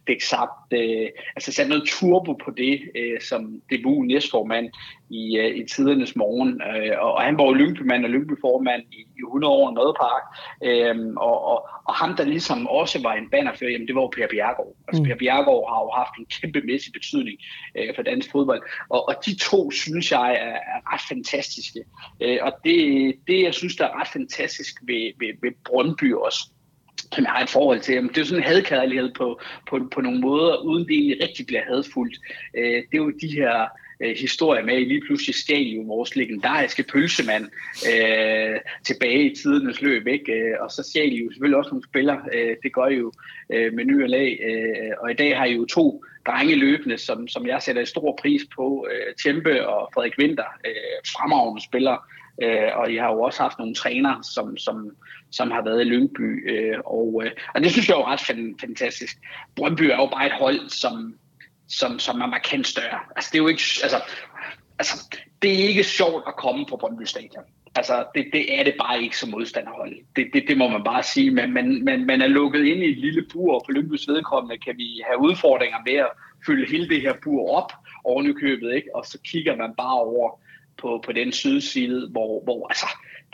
fik 0.07 0.21
sagt, 0.21 0.73
øh, 0.73 1.07
altså 1.35 1.51
sat 1.51 1.69
noget 1.69 1.83
turbo 1.87 2.33
på 2.33 2.51
det, 2.57 2.81
øh, 2.95 3.21
som 3.21 3.61
DBU 3.71 4.03
næstformand 4.03 4.69
i, 5.09 5.37
øh, 5.37 5.55
i 5.55 5.63
tidernes 5.67 6.15
morgen, 6.15 6.61
øh, 6.61 6.99
og, 6.99 7.13
og 7.13 7.21
han 7.21 7.37
var 7.37 7.45
jo 7.45 7.53
Lyngby-mand 7.53 8.05
og 8.05 8.11
Lyngby-formand 8.11 8.83
i, 8.91 8.99
i 9.17 9.21
100 9.25 9.53
år 9.53 9.71
i 9.71 9.93
Park, 10.05 10.23
øh, 10.63 10.95
og, 11.17 11.45
og, 11.51 11.69
og 11.87 11.93
ham, 11.93 12.15
der 12.15 12.25
ligesom 12.25 12.67
også 12.67 13.01
var 13.01 13.13
en 13.13 13.29
bannerfører, 13.29 13.71
jamen 13.71 13.87
det 13.87 13.95
var 13.95 14.01
jo 14.01 14.07
Per 14.07 14.27
Bjergård. 14.27 14.75
Altså 14.87 15.03
mm. 15.03 15.07
Per 15.07 15.15
Bjergård 15.15 15.65
har 15.71 15.79
jo 15.85 15.89
haft 16.01 16.13
en 16.19 16.25
kæmpemæssig 16.35 16.93
betydning 16.93 17.37
øh, 17.77 17.95
for 17.95 18.03
dansk 18.03 18.31
fodbold, 18.31 18.61
og, 18.89 19.07
og 19.07 19.15
de 19.25 19.35
to 19.35 19.71
synes 19.71 20.11
jeg 20.11 20.31
er, 20.31 20.57
er 20.75 20.93
ret 20.93 21.01
fantastiske. 21.09 21.79
Øh, 22.21 22.37
og 22.41 22.53
det, 22.63 23.15
det, 23.27 23.43
jeg 23.43 23.53
synes, 23.53 23.75
der 23.75 23.85
er 23.85 23.99
ret 23.99 24.07
fantastisk 24.07 24.75
ved, 24.81 25.11
ved, 25.19 25.33
ved 25.41 25.51
Brøndby 25.65 26.13
også, 26.13 26.49
som 27.13 27.23
jeg 27.23 27.31
har 27.31 27.43
et 27.43 27.49
forhold 27.49 27.79
til. 27.79 27.95
Det 27.95 28.17
er 28.17 28.21
jo 28.21 28.25
sådan 28.25 28.43
en 28.43 28.49
hadkærlighed 28.49 29.13
på, 29.13 29.39
på, 29.69 29.79
på 29.93 30.01
nogle 30.01 30.19
måder, 30.19 30.57
uden 30.57 30.87
det 30.87 30.93
egentlig 30.93 31.23
rigtig 31.23 31.45
bliver 31.45 31.63
hadfuldt. 31.67 32.17
Øh, 32.57 32.63
det 32.63 32.93
er 32.93 32.97
jo 32.97 33.11
de 33.21 33.27
her 33.27 33.67
øh, 34.03 34.15
historie 34.17 34.63
med, 34.63 34.73
at 34.73 34.87
lige 34.87 35.01
pludselig 35.01 35.35
stjal 35.35 35.67
jo 35.67 35.81
vores 35.81 36.15
legendariske 36.15 36.83
pølsemand 36.83 37.45
øh, 37.93 38.59
tilbage 38.85 39.31
i 39.31 39.35
tidernes 39.35 39.81
løb, 39.81 40.07
ikke? 40.07 40.33
Øh, 40.33 40.55
og 40.59 40.71
så 40.71 40.83
stjal 40.83 41.13
jo 41.13 41.31
selvfølgelig 41.31 41.57
også 41.57 41.69
nogle 41.69 41.87
spillere. 41.89 42.21
Øh, 42.33 42.55
det 42.63 42.73
gør 42.73 42.87
jo 42.87 43.11
øh, 43.53 43.73
med 43.73 43.85
ny 43.85 44.03
og 44.03 44.09
lag. 44.09 44.39
Øh, 44.49 44.91
og 44.99 45.11
i 45.11 45.13
dag 45.13 45.37
har 45.37 45.45
I 45.45 45.53
jo 45.53 45.65
to 45.65 46.03
drenge 46.27 46.55
løbende, 46.55 46.97
som, 46.97 47.27
som 47.27 47.47
jeg 47.47 47.61
sætter 47.61 47.85
stor 47.85 48.17
pris 48.21 48.41
på. 48.55 48.87
Øh, 48.91 49.15
Tjempe 49.23 49.67
og 49.67 49.89
Frederik 49.93 50.13
Winter, 50.19 50.45
øh, 50.65 50.97
fremragende 51.17 51.63
spillere. 51.63 51.97
Øh, 52.43 52.69
og 52.75 52.93
jeg 52.95 53.03
har 53.03 53.11
jo 53.13 53.21
også 53.21 53.41
haft 53.41 53.59
nogle 53.59 53.75
trænere, 53.75 54.23
som, 54.23 54.57
som, 54.57 54.91
som 55.31 55.51
har 55.51 55.63
været 55.63 55.81
i 55.81 55.89
Lyngby. 55.89 56.51
Øh, 56.51 56.77
og, 56.85 57.21
øh, 57.25 57.31
og 57.55 57.61
det 57.61 57.71
synes 57.71 57.87
jeg 57.87 57.93
er 57.93 57.99
jo 57.99 58.05
ret 58.05 58.55
fantastisk. 58.61 59.17
Brøndby 59.55 59.81
er 59.81 59.95
jo 59.95 60.09
bare 60.13 60.25
et 60.25 60.31
hold, 60.31 60.69
som 60.69 61.15
som, 61.67 61.99
som 61.99 62.21
er 62.21 62.25
markant 62.25 62.67
større. 62.67 62.99
Altså, 63.15 63.29
det 63.31 63.37
er 63.37 63.41
jo 63.41 63.47
ikke, 63.47 63.63
altså, 63.83 64.03
altså, 64.79 65.17
det 65.41 65.53
er 65.53 65.67
ikke 65.67 65.83
sjovt 65.83 66.23
at 66.27 66.35
komme 66.35 66.65
på 66.65 66.77
Brøndby 66.77 67.03
Stadion. 67.03 67.43
Altså, 67.75 68.05
det, 68.15 68.25
det 68.33 68.59
er 68.59 68.63
det 68.63 68.75
bare 68.79 69.03
ikke 69.03 69.17
som 69.17 69.29
modstanderhold. 69.29 69.95
Det, 70.15 70.27
det, 70.33 70.43
det 70.47 70.57
må 70.57 70.67
man 70.69 70.83
bare 70.83 71.03
sige. 71.03 71.31
Men 71.31 71.53
man, 71.53 71.83
man, 71.83 72.05
man 72.05 72.21
er 72.21 72.27
lukket 72.27 72.65
ind 72.65 72.83
i 72.83 72.91
et 72.91 72.97
lille 72.97 73.25
bur, 73.33 73.55
og 73.55 73.63
på 73.65 73.71
Lyngby's 73.71 74.13
vedkommende 74.13 74.57
kan 74.57 74.77
vi 74.77 75.01
have 75.07 75.19
udfordringer 75.19 75.77
med 75.85 75.93
at 75.93 76.09
fylde 76.45 76.71
hele 76.71 76.89
det 76.89 77.01
her 77.01 77.13
bur 77.23 77.51
op 77.57 77.71
ovenikøbet, 78.03 78.73
ikke? 78.73 78.95
Og 78.95 79.05
så 79.05 79.19
kigger 79.31 79.55
man 79.55 79.73
bare 79.77 79.99
over 79.99 80.39
på, 80.77 81.03
på 81.05 81.11
den 81.11 81.31
sydside, 81.31 82.09
hvor, 82.11 82.43
hvor 82.43 82.67
altså, 82.67 82.85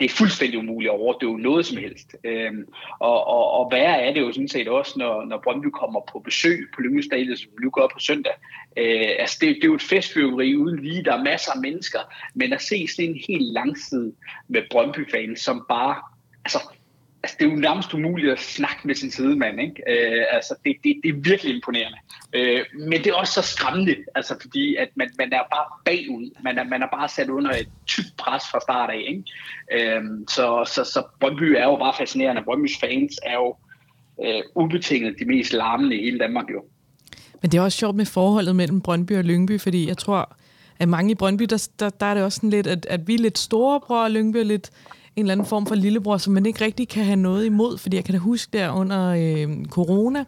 det 0.02 0.10
er 0.10 0.16
fuldstændig 0.16 0.58
umuligt 0.58 0.92
at 0.92 1.00
overdøve 1.00 1.38
noget 1.38 1.66
som 1.66 1.76
helst. 1.76 2.16
Øhm, 2.24 2.66
og, 2.98 3.26
og, 3.26 3.50
og 3.50 3.72
værre 3.72 4.02
er 4.02 4.12
det 4.14 4.20
jo 4.20 4.32
sådan 4.32 4.48
set 4.48 4.68
også, 4.68 4.94
når, 4.96 5.24
når 5.24 5.40
Brøndby 5.44 5.66
kommer 5.66 6.00
på 6.12 6.18
besøg 6.18 6.68
på 6.74 6.80
Lyngby 6.80 7.00
Stadion, 7.00 7.36
som 7.36 7.50
nu 7.62 7.70
gør 7.70 7.86
på 7.92 7.98
søndag. 7.98 8.32
Øh, 8.76 9.10
altså 9.18 9.38
det, 9.40 9.48
det 9.48 9.64
er 9.64 9.68
jo 9.68 9.74
et 9.74 9.82
festfyrveri 9.82 10.56
uden 10.56 10.82
lige, 10.82 11.04
der 11.04 11.12
er 11.14 11.22
masser 11.22 11.52
af 11.52 11.60
mennesker, 11.60 11.98
men 12.34 12.52
at 12.52 12.62
se 12.62 12.88
sådan 12.88 13.10
en 13.10 13.20
helt 13.28 13.52
langside 13.52 14.12
med 14.48 14.62
Brøndby-fans, 14.70 15.40
som 15.40 15.66
bare, 15.68 15.96
altså 16.44 16.58
altså, 17.22 17.36
det 17.40 17.46
er 17.46 17.50
jo 17.50 17.56
nærmest 17.56 17.94
umuligt 17.94 18.32
at 18.32 18.40
snakke 18.40 18.80
med 18.84 18.94
sin 18.94 19.10
sidemand. 19.10 19.60
Ikke? 19.60 19.82
Øh, 19.88 20.24
altså, 20.30 20.54
det, 20.64 20.76
det, 20.84 21.00
det 21.02 21.08
er 21.08 21.20
virkelig 21.30 21.54
imponerende. 21.54 21.98
Øh, 22.32 22.60
men 22.78 22.92
det 22.92 23.06
er 23.06 23.14
også 23.14 23.32
så 23.32 23.42
skræmmende, 23.42 23.96
altså, 24.14 24.36
fordi 24.40 24.76
at 24.76 24.88
man, 24.96 25.10
man 25.18 25.32
er 25.32 25.42
bare 25.52 25.66
bagud. 25.84 26.30
Man 26.44 26.58
er, 26.58 26.64
man 26.64 26.82
er 26.82 26.88
bare 26.92 27.08
sat 27.08 27.28
under 27.28 27.50
et 27.50 27.68
tykt 27.86 28.16
pres 28.18 28.42
fra 28.50 28.60
start 28.60 28.90
af. 28.90 29.04
Ikke? 29.08 29.96
Øh, 29.96 30.02
så, 30.28 30.70
så, 30.74 30.84
så 30.84 31.02
Brøndby 31.20 31.42
er 31.42 31.64
jo 31.64 31.76
bare 31.76 31.94
fascinerende. 31.98 32.42
Brøndbys 32.42 32.78
fans 32.80 33.18
er 33.22 33.34
jo 33.34 33.56
øh, 34.24 34.42
ubetinget 34.54 35.14
de 35.18 35.24
mest 35.24 35.52
larmende 35.52 35.96
i 35.96 36.04
hele 36.04 36.18
Danmark 36.18 36.50
jo. 36.50 36.64
Men 37.42 37.50
det 37.50 37.58
er 37.58 37.62
også 37.62 37.78
sjovt 37.78 37.96
med 37.96 38.06
forholdet 38.06 38.56
mellem 38.56 38.80
Brøndby 38.80 39.12
og 39.12 39.24
Lyngby, 39.24 39.60
fordi 39.60 39.88
jeg 39.88 39.98
tror, 39.98 40.36
at 40.78 40.88
mange 40.88 41.10
i 41.10 41.14
Brøndby, 41.14 41.44
der, 41.44 41.68
der, 41.78 41.90
der 41.90 42.06
er 42.06 42.14
det 42.14 42.22
også 42.22 42.36
sådan 42.36 42.50
lidt, 42.50 42.66
at, 42.66 42.86
at 42.86 43.08
vi 43.08 43.14
er 43.14 43.18
lidt 43.18 43.38
storebror, 43.38 44.02
og 44.02 44.10
Lyngby 44.10 44.36
er 44.36 44.44
lidt 44.44 44.70
en 45.16 45.22
eller 45.24 45.32
anden 45.32 45.46
form 45.46 45.66
for 45.66 45.74
lillebror, 45.74 46.16
som 46.16 46.32
man 46.32 46.46
ikke 46.46 46.64
rigtig 46.64 46.88
kan 46.88 47.04
have 47.04 47.16
noget 47.16 47.46
imod, 47.46 47.78
fordi 47.78 47.96
jeg 47.96 48.04
kan 48.04 48.12
da 48.12 48.18
huske 48.18 48.58
der 48.58 48.70
under 48.70 49.08
øh, 49.08 49.64
corona, 49.64 50.24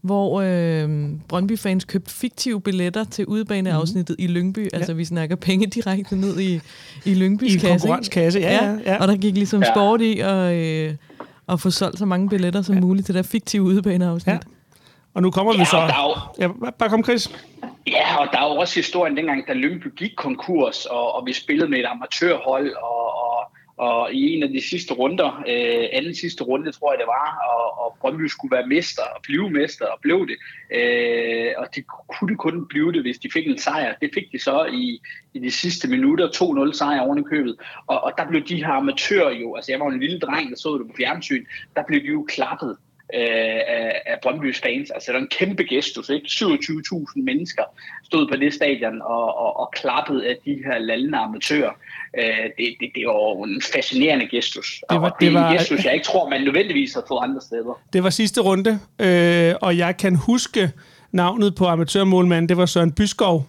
hvor 0.00 0.40
øh, 0.40 1.08
Brøndby-fans 1.28 1.84
købte 1.84 2.14
fiktive 2.14 2.60
billetter 2.60 3.04
til 3.04 3.26
udebaneafsnittet 3.26 4.16
mm. 4.18 4.24
i 4.24 4.26
Lyngby. 4.26 4.58
Ja. 4.72 4.76
Altså, 4.76 4.94
vi 4.94 5.04
snakker 5.04 5.36
penge 5.36 5.66
direkte 5.66 6.16
ned 6.16 6.40
i, 6.40 6.60
i 7.04 7.14
Lyngbys 7.14 7.54
I 7.54 7.58
kasse. 7.58 7.66
I 7.66 7.70
konkurrenskasse, 7.70 8.40
ja, 8.40 8.64
ja, 8.64 8.76
ja. 8.86 9.00
Og 9.00 9.08
der 9.08 9.16
gik 9.16 9.34
ligesom 9.34 9.62
ja. 9.62 9.72
sport 9.74 10.00
i 10.00 10.20
at, 10.20 10.54
øh, 10.54 10.94
at 11.48 11.60
få 11.60 11.70
solgt 11.70 11.98
så 11.98 12.06
mange 12.06 12.28
billetter 12.28 12.62
som 12.62 12.74
ja. 12.74 12.80
muligt 12.80 13.06
til 13.06 13.14
det 13.14 13.26
fiktive 13.26 13.62
udebaneafsnit. 13.62 14.32
Ja. 14.32 14.38
Og 15.14 15.22
nu 15.22 15.30
kommer 15.30 15.52
ja, 15.54 15.58
vi 15.58 15.64
så... 15.64 15.76
Ja, 16.38 16.48
bare 16.78 16.88
kom, 16.88 17.04
Chris. 17.04 17.30
Ja, 17.86 18.16
og 18.16 18.28
der 18.32 18.38
er 18.38 18.54
jo 18.54 18.60
også 18.60 18.74
historien 18.74 19.16
dengang, 19.16 19.48
da 19.48 19.52
Lyngby 19.52 19.86
gik 19.96 20.10
konkurs, 20.16 20.86
og, 20.86 21.14
og 21.14 21.26
vi 21.26 21.32
spillede 21.32 21.70
med 21.70 21.78
et 21.78 21.86
amatørhold, 21.86 22.72
og, 22.72 23.09
og 23.80 24.12
i 24.12 24.34
en 24.34 24.42
af 24.42 24.48
de 24.48 24.68
sidste 24.68 24.94
runder, 24.94 25.44
øh, 25.48 25.88
anden 25.92 26.14
sidste 26.14 26.44
runde 26.44 26.72
tror 26.72 26.92
jeg 26.92 26.98
det 26.98 27.06
var, 27.06 27.28
og, 27.52 27.84
og 27.84 27.96
Brøndby 28.00 28.26
skulle 28.26 28.56
være 28.56 28.66
mester 28.66 29.02
og 29.02 29.22
blive 29.22 29.50
mester 29.50 29.86
og 29.86 29.98
blev 30.02 30.26
det. 30.30 30.36
Øh, 30.78 31.52
og 31.58 31.66
det 31.74 31.84
kunne 31.86 32.36
kun 32.36 32.68
blive 32.68 32.92
det, 32.92 33.02
hvis 33.02 33.18
de 33.18 33.30
fik 33.32 33.46
en 33.46 33.58
sejr. 33.58 33.94
Det 34.00 34.10
fik 34.14 34.32
de 34.32 34.38
så 34.38 34.64
i, 34.72 35.00
i 35.34 35.38
de 35.38 35.50
sidste 35.50 35.88
minutter, 35.88 36.28
2-0 36.28 36.72
sejr 36.72 37.00
oven 37.00 37.18
i 37.18 37.22
købet. 37.22 37.56
Og, 37.86 38.04
og 38.04 38.12
der 38.18 38.28
blev 38.28 38.42
de 38.42 38.64
her 38.64 38.72
amatører 38.72 39.30
jo, 39.30 39.54
altså 39.54 39.72
jeg 39.72 39.80
var 39.80 39.86
en 39.86 40.00
lille 40.00 40.18
dreng, 40.18 40.50
der 40.50 40.56
så 40.56 40.78
det 40.78 40.86
på 40.86 40.96
fjernsyn, 40.96 41.44
der 41.76 41.82
blev 41.88 42.00
de 42.00 42.06
jo 42.06 42.26
klappet 42.28 42.76
øh, 43.14 43.60
af, 43.76 44.02
af 44.06 44.16
Brøndby's 44.26 44.60
fans. 44.62 44.90
Altså, 44.90 45.12
det 45.12 45.18
er 45.18 45.22
en 45.22 45.28
kæmpe 45.28 45.64
gestus, 45.64 46.08
ikke? 46.08 46.26
27.000 46.26 47.22
mennesker 47.22 47.62
stod 48.04 48.28
på 48.28 48.36
det 48.36 48.54
stadion 48.54 49.02
og, 49.02 49.38
og, 49.38 49.60
og 49.60 49.70
klappede 49.72 50.28
af 50.28 50.36
de 50.44 50.62
her 50.64 50.78
lallende 50.78 51.18
amatører. 51.18 51.70
Øh, 52.18 52.24
det, 52.58 52.74
det, 52.80 52.90
det 52.94 53.06
var 53.06 53.44
en 53.44 53.62
fascinerende 53.74 54.28
gestus. 54.28 54.84
Det 54.90 55.00
var, 55.00 55.10
og 55.10 55.16
det, 55.20 55.26
det 55.26 55.34
var 55.34 55.50
en 55.50 55.58
gestus, 55.58 55.84
jeg 55.84 55.94
ikke 55.94 56.06
tror, 56.06 56.28
man 56.28 56.40
nødvendigvis 56.40 56.94
har 56.94 57.04
fået 57.08 57.20
andre 57.22 57.40
steder. 57.40 57.80
Det 57.92 58.02
var 58.02 58.10
sidste 58.10 58.40
runde, 58.40 58.78
øh, 58.98 59.54
og 59.62 59.78
jeg 59.78 59.96
kan 59.96 60.16
huske 60.16 60.70
navnet 61.12 61.54
på 61.54 61.66
amatørmålmanden, 61.66 62.48
det 62.48 62.56
var 62.56 62.66
Søren 62.66 62.92
Byskov. 62.92 63.46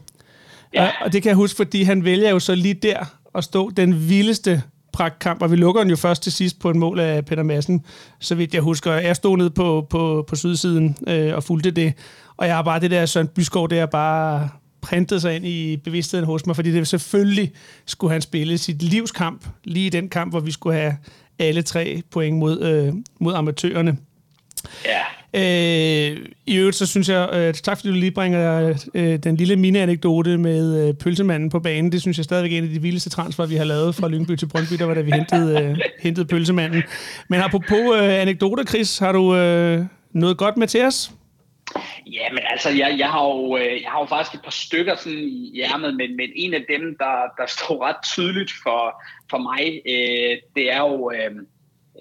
Ja. 0.74 0.90
Og 1.02 1.14
det 1.14 1.24
kan 1.24 1.30
jeg 1.30 1.36
huske, 1.36 1.58
fordi 1.58 1.84
han 1.84 2.06
vælger 2.06 2.30
jo 2.30 2.40
så 2.40 2.56
lige 2.56 2.74
der 2.74 3.06
at 3.36 3.44
stå 3.44 3.70
den 3.70 4.10
vildeste 4.10 4.64
pragtkamp, 4.94 5.42
og 5.42 5.52
vi 5.52 5.56
lukker 5.56 5.82
den 5.82 5.90
jo 5.90 5.96
først 5.96 6.24
til 6.24 6.32
sidst 6.32 6.60
på 6.60 6.70
en 6.70 6.80
mål 6.80 7.00
af 7.00 7.26
Peter 7.26 7.44
Madsen, 7.44 7.86
så 8.20 8.36
vidt 8.36 8.54
jeg 8.54 8.62
husker. 8.62 8.94
Jeg 8.94 9.16
stod 9.16 9.38
nede 9.38 9.50
på, 9.50 9.88
på, 9.90 10.26
på 10.28 10.36
sydsiden 10.36 10.98
øh, 11.08 11.36
og 11.36 11.44
fulgte 11.44 11.72
det, 11.72 11.94
og 12.38 12.48
jeg 12.48 12.56
har 12.56 12.64
bare 12.64 12.80
det 12.80 12.92
der 12.92 13.06
Søren 13.06 13.28
Byskov 13.28 13.70
der 13.70 13.86
bare 13.86 14.50
printet 14.82 15.22
sig 15.22 15.36
ind 15.36 15.46
i 15.46 15.78
bevidstheden 15.78 16.26
hos 16.26 16.46
mig, 16.46 16.56
fordi 16.56 16.72
det 16.72 16.88
selvfølgelig 16.88 17.52
skulle 17.86 18.12
han 18.12 18.22
spille 18.22 18.58
sit 18.58 18.82
livskamp, 18.82 19.46
lige 19.64 19.86
i 19.86 19.90
den 19.90 20.10
kamp, 20.10 20.32
hvor 20.32 20.40
vi 20.40 20.52
skulle 20.52 20.80
have 20.80 20.98
alle 21.40 21.62
tre 21.62 22.02
point 22.12 22.38
mod, 22.38 22.62
øh, 22.62 22.94
mod 23.20 23.34
amatørerne. 23.34 23.98
Ja. 24.86 25.02
Øh, 25.34 26.18
I 26.46 26.58
øvrigt, 26.58 26.76
så 26.76 26.86
synes 26.86 27.10
jeg, 27.10 27.30
øh, 27.34 27.54
tak 27.54 27.78
fordi 27.78 27.90
du 27.90 27.94
lige 27.94 28.12
bringer 28.12 28.74
øh, 28.94 29.18
den 29.24 29.36
lille 29.36 29.56
mini-anekdote 29.56 30.38
med 30.38 30.88
øh, 30.88 30.94
pølsemanden 30.94 31.50
på 31.50 31.60
banen. 31.60 31.92
Det 31.92 32.02
synes 32.02 32.18
jeg 32.18 32.24
stadigvæk 32.24 32.54
er 32.54 32.58
en 32.58 32.64
af 32.64 32.70
de 32.70 32.82
vildeste 32.82 33.10
transfer, 33.10 33.46
vi 33.46 33.56
har 33.56 33.64
lavet 33.64 33.96
fra 33.96 34.08
Lyngby 34.08 34.36
til 34.36 34.46
Brøndby, 34.46 34.74
der 34.74 34.86
var 34.86 34.94
da 34.94 35.02
vi 35.02 35.12
hentede, 35.12 35.64
øh, 35.64 35.78
hentede 36.00 36.26
pølsemanden. 36.26 36.84
Men 37.30 37.42
apropos 37.42 37.96
øh, 37.96 38.22
anekdoter, 38.22 38.64
Chris, 38.64 38.98
har 38.98 39.12
du 39.12 39.36
øh, 39.36 39.86
noget 40.14 40.38
godt 40.38 40.58
med 40.58 40.68
til 40.68 40.86
os? 40.86 41.12
Ja, 42.06 42.32
men 42.32 42.40
altså, 42.50 42.70
jeg, 42.70 42.96
jeg, 42.98 43.10
har 43.10 43.24
jo, 43.24 43.58
øh, 43.58 43.82
jeg 43.82 43.92
har 43.92 44.00
jo 44.00 44.06
faktisk 44.06 44.36
et 44.36 44.44
par 44.44 44.52
stykker 44.52 44.96
sådan 44.96 45.20
i 45.20 45.62
ærmet, 45.62 45.96
men, 45.96 46.18
men 46.18 46.30
en 46.36 46.54
af 46.54 46.66
dem, 46.70 46.96
der, 47.00 47.16
der 47.38 47.46
står 47.48 47.86
ret 47.88 48.04
tydeligt 48.04 48.52
for, 48.64 49.04
for 49.30 49.38
mig, 49.38 49.82
øh, 49.94 50.38
det 50.56 50.74
er 50.74 50.80
jo... 50.80 51.12
Øh, 51.12 51.36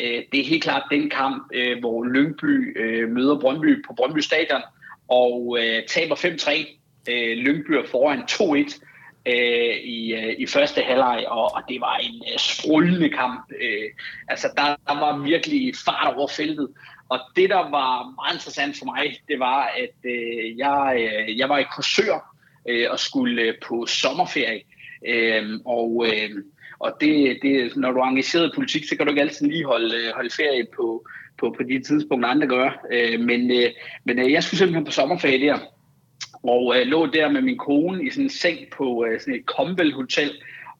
Øh, 0.00 0.22
det 0.32 0.40
er 0.40 0.44
helt 0.44 0.62
klart 0.62 0.82
den 0.90 1.10
kamp, 1.10 1.50
øh, 1.54 1.78
hvor 1.78 2.04
Lyngby 2.04 2.78
øh, 2.80 3.08
møder 3.08 3.40
Brøndby 3.40 3.84
på 3.86 3.94
Brøndby 3.96 4.18
Stadion 4.18 4.62
og 5.08 5.58
øh, 5.60 5.86
taber 5.88 6.16
5-3. 6.16 6.78
Øh, 7.10 7.36
Lyngby 7.36 7.70
er 7.70 7.86
foran 7.90 8.18
2-1 8.18 8.80
øh, 9.26 9.76
i, 9.76 10.14
i 10.38 10.46
første 10.46 10.80
halvleg, 10.80 11.24
og, 11.28 11.54
og 11.54 11.62
det 11.68 11.80
var 11.80 11.96
en 11.96 12.38
sprullende 12.38 13.08
kamp. 13.08 13.52
altså, 14.28 14.48
der, 14.56 14.76
der 14.86 15.00
var 15.00 15.18
virkelig 15.18 15.74
fart 15.84 16.14
over 16.16 16.28
feltet. 16.28 16.68
Og 17.10 17.20
det, 17.36 17.50
der 17.50 17.70
var 17.70 18.14
meget 18.20 18.34
interessant 18.34 18.78
for 18.78 18.84
mig, 18.84 19.20
det 19.28 19.38
var, 19.38 19.62
at 19.62 19.96
øh, 20.04 20.58
jeg, 20.58 20.96
øh, 20.98 21.38
jeg 21.38 21.48
var 21.48 21.58
i 21.58 21.64
Korsør 21.74 22.36
øh, 22.68 22.86
og 22.90 22.98
skulle 22.98 23.42
øh, 23.42 23.54
på 23.66 23.86
sommerferie. 23.86 24.62
Øh, 25.06 25.60
og 25.64 26.06
øh, 26.06 26.30
og 26.80 26.96
det, 27.00 27.38
det, 27.42 27.76
når 27.76 27.92
du 27.92 27.98
er 27.98 28.04
engageret 28.04 28.46
i 28.46 28.54
politik, 28.54 28.88
så 28.88 28.96
kan 28.96 29.06
du 29.06 29.12
ikke 29.12 29.22
altid 29.22 29.46
lige 29.46 29.64
holde, 29.64 29.96
øh, 29.96 30.14
holde 30.14 30.30
ferie 30.36 30.66
på, 30.76 31.06
på, 31.38 31.54
på 31.56 31.62
de 31.62 31.82
tidspunkter, 31.82 32.28
andre 32.28 32.46
gør. 32.46 32.86
Øh, 32.92 33.20
men 33.20 33.50
øh, 33.50 33.70
men 34.04 34.18
øh, 34.18 34.32
jeg 34.32 34.42
skulle 34.42 34.58
simpelthen 34.58 34.84
på 34.84 34.90
sommerferie 34.90 35.46
der, 35.46 35.58
og 36.42 36.76
øh, 36.76 36.86
lå 36.86 37.06
der 37.06 37.28
med 37.30 37.42
min 37.42 37.58
kone 37.58 38.06
i 38.06 38.10
sådan 38.10 38.24
en 38.24 38.30
seng 38.30 38.58
på 38.76 39.06
sådan 39.18 39.34
et 39.34 39.44
Comvel 39.44 39.92
Hotel, 39.94 40.30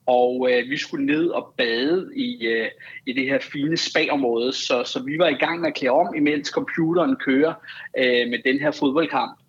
og 0.06 0.48
øh, 0.52 0.70
vi 0.70 0.76
skulle 0.76 1.06
ned 1.06 1.26
og 1.28 1.54
bade 1.56 2.10
i, 2.16 2.46
øh, 2.46 2.68
i 3.06 3.12
det 3.12 3.24
her 3.24 3.38
fine 3.52 3.76
spa-område, 3.76 4.52
så, 4.52 4.82
så 4.84 5.02
vi 5.02 5.18
var 5.18 5.28
i 5.28 5.34
gang 5.34 5.60
med 5.60 5.68
at 5.68 5.74
klæde 5.74 5.92
om, 5.92 6.14
imens 6.14 6.48
computeren 6.48 7.16
kører 7.16 7.54
øh, 7.98 8.28
med 8.30 8.38
den 8.44 8.58
her 8.60 8.70
fodboldkamp. 8.70 9.39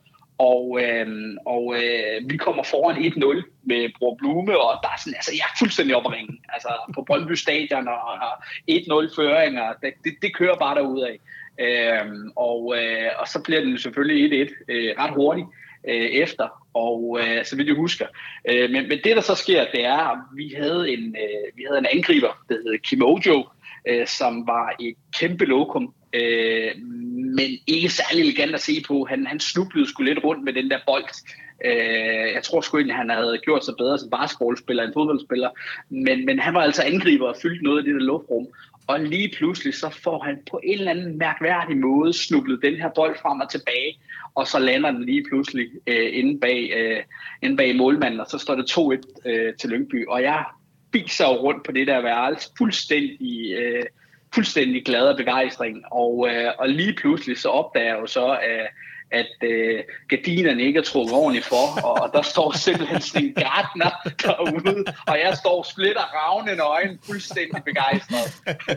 Og, 0.50 0.80
øh, 0.84 1.08
og 1.46 1.76
øh, 1.76 2.30
vi 2.30 2.38
kommer 2.38 2.64
foran 2.64 2.98
1-0 2.98 3.44
med 3.64 3.90
Bror 3.98 4.16
Blume, 4.16 4.60
og 4.60 4.80
der 4.84 4.90
er 4.90 5.00
sådan, 5.00 5.20
altså, 5.20 5.32
jeg 5.34 5.46
er 5.52 5.60
fuldstændig 5.60 5.96
op 5.96 6.12
ringen. 6.12 6.38
Altså, 6.50 6.70
på 6.96 7.04
Brøndby 7.08 7.32
Stadion 7.34 7.88
og, 7.88 8.02
og 8.28 8.34
1-0 8.72 9.16
føringer, 9.16 9.74
det, 9.82 9.94
det, 10.04 10.14
det 10.22 10.36
kører 10.36 10.58
bare 10.58 10.76
derudad. 10.76 11.16
Øh, 11.66 12.06
og, 12.36 12.76
øh, 12.78 13.10
og 13.20 13.28
så 13.28 13.44
bliver 13.44 13.62
den 13.62 13.78
selvfølgelig 13.78 14.50
1-1 14.50 14.54
øh, 14.70 14.94
ret 15.00 15.14
hurtigt 15.14 15.48
øh, 15.90 16.10
efter, 16.24 16.48
og 16.74 17.20
øh, 17.22 17.46
så 17.46 17.56
vidt 17.56 17.68
jeg 17.68 17.76
husker. 17.76 18.06
Øh, 18.50 18.70
men, 18.70 18.90
men 18.90 19.00
det, 19.04 19.16
der 19.16 19.22
så 19.22 19.36
sker, 19.36 19.66
det 19.72 19.86
er, 19.86 20.04
at 20.14 20.20
vi 20.36 20.54
havde 20.58 20.94
en, 20.94 21.16
øh, 21.24 21.58
vi 21.58 21.64
havde 21.68 21.80
en 21.80 21.98
angriber, 21.98 22.44
der 22.50 22.56
hed 22.56 22.80
Kim 22.80 23.04
Ojo, 23.04 23.48
øh, 23.88 24.08
som 24.08 24.48
var 24.48 24.76
et 24.80 24.96
kæmpe 25.20 25.46
lokum, 25.46 25.94
øh, 26.14 26.72
men 27.38 27.50
ikke 27.68 27.90
særlig 27.90 28.22
elegant 28.22 28.56
at 28.56 28.62
se 28.62 28.84
på. 28.88 29.06
Han, 29.10 29.28
han 29.28 29.40
snublede 29.40 29.90
sgu 29.90 30.04
lidt 30.04 30.24
rundt 30.24 30.44
med 30.44 30.54
den 30.54 30.70
der 30.70 30.80
bold. 30.86 31.06
Øh, 31.66 32.34
jeg 32.36 32.44
tror 32.44 32.62
sgu 32.62 32.78
egentlig, 32.78 32.96
han 32.96 33.10
havde 33.10 33.40
gjort 33.44 33.66
sig 33.66 33.74
bedre 33.78 34.00
som 34.00 34.10
basketballspiller 34.10 34.84
end 34.84 34.94
fodboldspiller, 34.94 35.50
men, 35.90 36.26
men 36.26 36.40
han 36.40 36.54
var 36.54 36.62
altså 36.62 36.84
angriber 36.84 37.28
og 37.28 37.36
fyldte 37.42 37.64
noget 37.64 37.78
af 37.78 37.84
det 37.84 37.94
der 37.94 38.02
luftrum. 38.02 38.48
Og 38.88 39.00
lige 39.00 39.34
pludselig 39.38 39.74
så 39.74 39.90
får 40.04 40.24
han 40.24 40.38
på 40.52 40.60
en 40.64 40.80
eller 40.80 40.92
anden 40.92 41.18
mærkværdig 41.18 41.78
måde 41.78 42.14
snublet 42.14 42.60
den 42.64 42.76
her 42.76 42.90
bold 42.96 43.16
frem 43.22 43.40
og 43.40 43.50
tilbage, 43.50 44.00
og 44.36 44.48
så 44.48 44.60
lander 44.60 44.92
den 44.92 45.06
lige 45.06 45.26
pludselig 45.30 45.68
øh, 45.88 46.10
inde, 46.14 46.40
bag, 46.40 46.72
øh, 46.78 47.04
inde 47.42 47.58
bag 47.58 47.76
målmanden, 47.76 48.20
og 48.20 48.28
så 48.30 48.38
står 48.38 48.56
det 48.56 48.72
2-1 48.72 49.30
øh, 49.30 49.54
til 49.56 49.70
Lyngby. 49.70 50.08
Og 50.08 50.22
jeg 50.22 50.46
biser 50.92 51.28
rundt 51.28 51.66
på 51.66 51.72
det 51.72 51.88
der 51.88 52.02
værelse 52.02 52.50
fuldstændig... 52.58 53.52
Øh, 53.52 53.84
fuldstændig 54.34 54.86
glad 54.86 55.02
og 55.02 55.18
begejstring. 55.18 55.84
Og, 55.92 56.28
øh, 56.30 56.52
og 56.60 56.70
lige 56.70 56.94
pludselig 56.94 57.38
så 57.38 57.50
opdager 57.50 57.88
jeg 57.88 58.00
jo 58.02 58.08
så, 58.08 58.32
at, 58.32 58.70
at 59.12 59.50
øh, 59.50 59.84
gardinerne 60.10 60.64
ikke 60.64 60.80
er 60.80 60.84
trukket 60.84 61.14
ordentligt 61.14 61.46
for, 61.46 61.82
og, 61.84 61.94
og 61.94 62.10
der 62.14 62.22
står 62.22 62.52
simpelthen 62.52 63.02
sådan 63.02 63.28
en 63.28 63.34
gardner 63.34 63.92
derude, 64.22 64.86
og 65.08 65.20
jeg 65.26 65.38
står 65.38 65.64
splitter 65.72 66.02
ravnende 66.02 66.64
øjne 66.64 66.98
fuldstændig 67.06 67.64
begejstret. 67.64 68.28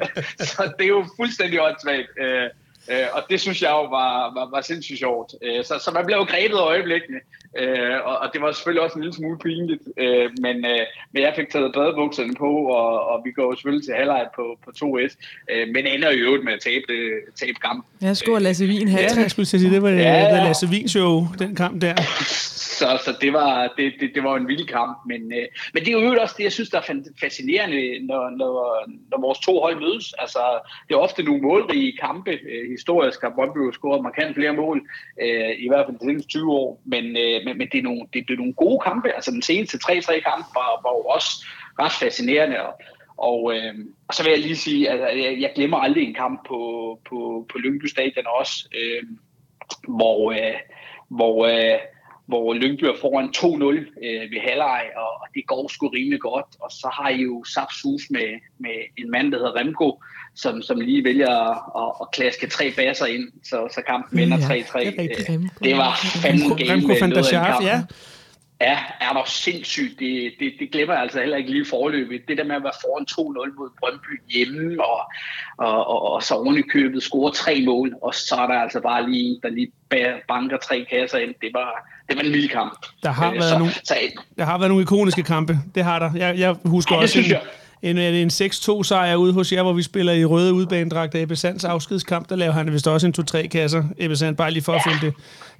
så 0.48 0.72
det 0.78 0.84
er 0.84 0.88
jo 0.88 1.06
fuldstændig 1.16 1.60
åndssvagt. 1.60 2.08
Øh, 2.18 2.50
Øh, 2.90 3.06
og 3.12 3.22
det 3.30 3.40
synes 3.40 3.62
jeg 3.62 3.70
jo 3.70 3.84
var, 3.98 4.34
var, 4.34 4.50
var 4.50 4.60
sindssygt 4.60 4.98
sjovt. 4.98 5.34
Øh, 5.42 5.64
så, 5.64 5.74
så 5.84 5.90
man 5.90 6.06
blev 6.06 6.16
jo 6.16 6.24
grebet 6.24 6.56
af 6.56 6.66
øjeblikkene, 6.72 7.20
øh, 7.58 7.96
og, 8.04 8.18
og 8.18 8.30
det 8.32 8.40
var 8.42 8.52
selvfølgelig 8.52 8.82
også 8.82 8.96
en 8.96 9.02
lille 9.02 9.16
smule 9.16 9.38
pinligt, 9.38 9.82
øh, 9.98 10.30
men, 10.40 10.56
øh, 10.64 10.84
men 11.12 11.22
jeg 11.22 11.32
fik 11.36 11.48
taget 11.50 11.72
badebukserne 11.74 12.34
på, 12.34 12.50
og, 12.80 13.06
og 13.10 13.22
vi 13.24 13.32
går 13.32 13.54
selvfølgelig 13.54 13.84
til 13.84 13.94
halvleg 13.94 14.26
på, 14.36 14.58
på 14.64 14.70
2-1, 14.76 15.16
øh, 15.52 15.68
men 15.74 15.86
ender 15.86 16.10
jo 16.12 16.18
øvrigt 16.26 16.44
med 16.44 16.52
at 16.52 16.60
tabe, 16.60 16.92
tabe 17.40 17.58
kampen. 17.64 17.84
Jeg 18.00 18.16
skulle 18.16 18.40
Lasse 18.40 18.66
Wien 18.66 18.88
have. 18.88 19.02
Ja, 19.02 19.20
jeg 19.20 19.30
skulle 19.30 19.46
sige, 19.46 19.70
det 19.70 19.82
var 19.82 19.90
ja, 19.90 20.34
det 20.34 20.42
Lasse 20.48 20.66
Wien 20.66 20.88
show, 20.88 21.26
den 21.38 21.56
kamp 21.56 21.82
der. 21.82 21.94
Så, 22.78 22.98
så 23.04 23.16
det, 23.20 23.32
var, 23.32 23.72
det, 23.76 23.92
det, 24.00 24.10
det 24.14 24.22
var 24.24 24.36
en 24.36 24.48
vild 24.48 24.66
kamp, 24.66 24.98
men, 25.06 25.32
øh, 25.32 25.46
men 25.74 25.84
det 25.84 25.88
er 25.88 26.00
jo 26.00 26.20
også 26.20 26.34
det, 26.38 26.44
jeg 26.44 26.52
synes, 26.52 26.70
der 26.70 26.78
er 26.78 27.02
fascinerende, 27.20 28.06
når, 28.06 28.30
når, 28.30 28.54
når 29.10 29.20
vores 29.20 29.38
to 29.38 29.60
hold 29.60 29.80
mødes. 29.80 30.14
Altså, 30.18 30.38
det 30.88 30.94
er 30.94 30.98
ofte 30.98 31.22
nogle 31.22 31.42
målrige 31.42 31.96
kampe, 32.00 32.30
øh, 32.30 32.70
historisk 32.76 33.22
har 33.22 33.32
Brøndby 33.36 33.58
jo 33.66 33.72
scoret 33.72 34.02
markant 34.02 34.34
flere 34.34 34.52
mål, 34.52 34.78
øh, 35.22 35.52
i 35.64 35.68
hvert 35.68 35.86
fald 35.86 35.98
de 35.98 36.04
seneste 36.04 36.28
20 36.28 36.52
år, 36.52 36.80
men, 36.84 37.04
øh, 37.04 37.38
men, 37.44 37.58
men 37.58 37.68
det, 37.72 37.78
er 37.78 37.82
nogle, 37.82 38.02
det, 38.12 38.28
det 38.28 38.34
er 38.34 38.42
nogle 38.42 38.60
gode 38.64 38.80
kampe. 38.84 39.08
Altså 39.16 39.30
den 39.30 39.42
seneste 39.42 39.78
3-3 39.84 40.20
kamp 40.30 40.44
var, 40.58 40.70
var 40.84 40.92
jo 40.98 41.02
også 41.16 41.30
ret 41.80 41.92
fascinerende, 41.92 42.58
og, 42.66 42.74
og, 43.16 43.54
øh, 43.54 43.74
og 44.08 44.14
så 44.14 44.22
vil 44.22 44.30
jeg 44.30 44.40
lige 44.40 44.56
sige, 44.56 44.90
at 44.90 45.18
jeg, 45.24 45.40
jeg 45.40 45.52
glemmer 45.54 45.78
aldrig 45.78 46.04
en 46.04 46.14
kamp 46.14 46.48
på, 46.48 46.60
på, 47.08 47.46
på 47.52 47.58
Lyngby 47.58 47.86
Stadion 47.86 48.26
også, 48.40 48.68
øh, 48.78 49.02
hvor, 49.88 50.32
øh, 50.32 50.58
hvor, 51.08 51.46
øh, 51.46 51.78
hvor 52.26 52.54
Lyngby 52.54 52.84
er 52.84 52.96
foran 53.00 53.28
2-0 53.36 54.06
øh, 54.06 54.30
ved 54.32 54.40
halvleg, 54.40 54.90
og, 54.96 55.10
og 55.22 55.26
det 55.34 55.46
går 55.46 55.68
sgu 55.68 55.88
rimelig 55.88 56.20
godt. 56.20 56.46
Og 56.60 56.70
så 56.70 56.88
har 56.92 57.08
I 57.08 57.22
jo 57.22 57.44
Sapsus 57.44 58.10
med, 58.10 58.40
med 58.58 58.76
en 58.98 59.10
mand, 59.10 59.32
der 59.32 59.38
hedder 59.38 59.56
Remko, 59.56 60.02
som, 60.36 60.62
som 60.62 60.80
lige 60.80 61.04
vælger 61.04 61.30
at, 61.30 61.58
at, 61.76 61.92
at 62.00 62.06
klaske 62.12 62.46
tre 62.46 62.72
baser 62.76 63.06
ind, 63.06 63.28
så, 63.44 63.68
så 63.74 63.82
kampen 63.86 64.18
vinder 64.18 64.38
3-3. 64.38 64.78
Ja, 64.78 64.90
det, 64.90 65.10
øh, 65.30 65.48
det 65.64 65.76
var 65.76 65.94
fandme 66.22 66.48
game 66.48 66.72
Remco 66.72 66.94
van 67.00 67.10
der 67.10 67.22
Schaaf, 67.22 67.62
ja. 67.62 67.82
Ja, 68.60 68.78
er 69.00 69.12
der 69.12 69.22
sindssygt. 69.26 69.98
Det, 69.98 70.32
det, 70.40 70.52
det 70.60 70.70
glemmer 70.72 70.94
jeg 70.94 71.02
altså 71.02 71.20
heller 71.20 71.36
ikke 71.36 71.50
lige 71.50 71.66
forløbet. 71.70 72.20
Det 72.28 72.38
der 72.38 72.44
med 72.44 72.56
at 72.56 72.62
være 72.62 72.72
foran 72.82 73.06
2-0 73.10 73.58
mod 73.58 73.70
Brøndby 73.80 74.22
hjemme, 74.34 74.84
og, 74.84 75.00
og, 75.58 75.86
og, 75.86 76.12
og 76.12 76.22
så 76.22 76.34
oven 76.34 76.58
i 76.58 76.62
købet 76.62 77.02
score 77.02 77.32
tre 77.32 77.62
mål, 77.64 77.94
og 78.02 78.14
så 78.14 78.34
er 78.34 78.46
der 78.46 78.54
altså 78.54 78.80
bare 78.80 79.10
lige, 79.10 79.40
der 79.42 79.48
lige 79.48 79.72
banker 80.28 80.56
tre 80.56 80.86
kasser 80.90 81.18
ind. 81.18 81.34
Det 81.40 81.50
var, 81.54 81.88
det 82.08 82.16
var 82.16 82.22
en 82.22 82.32
vild 82.32 82.48
kamp. 82.48 82.86
Der 83.02 83.10
har, 83.10 83.30
øh, 83.30 83.34
været 83.34 83.50
så, 83.50 83.58
nogle, 83.58 83.72
så, 83.72 83.94
der 84.38 84.44
har 84.44 84.58
været 84.58 84.70
nogle 84.70 84.82
ikoniske 84.82 85.22
kampe. 85.22 85.58
Det 85.74 85.84
har 85.84 85.98
der. 85.98 86.10
Jeg, 86.16 86.38
jeg 86.38 86.56
husker 86.64 86.94
ja, 86.94 87.00
også... 87.00 87.12
Synes 87.12 87.28
jeg 87.28 87.40
en, 87.84 87.98
en 87.98 88.28
6-2 88.28 88.82
sejr 88.82 89.16
ude 89.16 89.32
hos 89.32 89.52
jer, 89.52 89.62
hvor 89.62 89.72
vi 89.72 89.82
spiller 89.82 90.12
i 90.12 90.24
røde 90.24 90.54
udbanedragter. 90.54 91.22
Ebbe 91.22 91.36
Sands 91.36 91.64
afskedskamp, 91.64 92.28
der 92.28 92.36
laver 92.36 92.52
han 92.52 92.72
vist 92.72 92.88
også 92.88 93.06
en 93.06 93.14
2-3 93.20 93.46
kasser. 93.46 93.84
Ebbe 93.98 94.16
Sand, 94.16 94.36
bare 94.36 94.50
lige 94.50 94.62
for 94.62 94.72
at 94.72 94.82
følge 94.86 95.00
det 95.00 95.14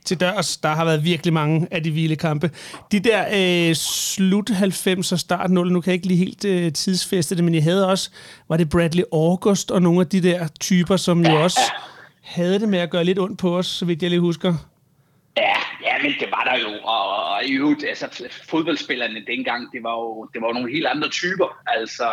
til 0.04 0.20
dørs. 0.20 0.56
Der 0.56 0.68
har 0.68 0.84
været 0.84 1.04
virkelig 1.04 1.32
mange 1.32 1.68
af 1.70 1.82
de 1.82 1.90
vilde 1.90 2.16
kampe. 2.16 2.50
De 2.92 3.00
der 3.00 3.24
øh, 3.68 3.74
slut 3.74 4.50
90 4.50 5.12
og 5.12 5.18
start 5.18 5.50
0, 5.50 5.72
nu 5.72 5.80
kan 5.80 5.90
jeg 5.90 5.94
ikke 5.94 6.06
lige 6.06 6.18
helt 6.18 6.44
øh, 6.44 6.72
tidsfæste 6.72 7.36
det, 7.36 7.44
men 7.44 7.54
jeg 7.54 7.62
havde 7.62 7.88
også, 7.88 8.10
var 8.48 8.56
det 8.56 8.68
Bradley 8.68 9.04
August 9.12 9.70
og 9.70 9.82
nogle 9.82 10.00
af 10.00 10.06
de 10.06 10.20
der 10.20 10.48
typer, 10.60 10.96
som 10.96 11.26
jo 11.26 11.42
også 11.42 11.60
havde 12.22 12.58
det 12.58 12.68
med 12.68 12.78
at 12.78 12.90
gøre 12.90 13.04
lidt 13.04 13.18
ondt 13.18 13.38
på 13.38 13.58
os, 13.58 13.66
så 13.66 13.84
vidt 13.84 14.02
jeg 14.02 14.10
lige 14.10 14.20
husker. 14.20 14.54
Ja, 15.36 15.56
ja, 15.94 16.02
men 16.02 16.12
det 16.20 16.30
var 16.30 16.44
der 16.44 16.58
jo, 16.64 16.70
og, 16.82 17.04
og 17.32 17.44
i 17.44 17.52
øvrigt, 17.52 17.84
altså 17.84 18.28
fodboldspillerne 18.50 19.24
dengang, 19.26 19.72
det 19.72 19.82
var 19.82 19.92
jo, 19.92 20.28
det 20.34 20.42
var 20.42 20.48
jo 20.48 20.52
nogle 20.52 20.72
helt 20.72 20.86
andre 20.86 21.08
typer, 21.08 21.58
altså 21.66 22.08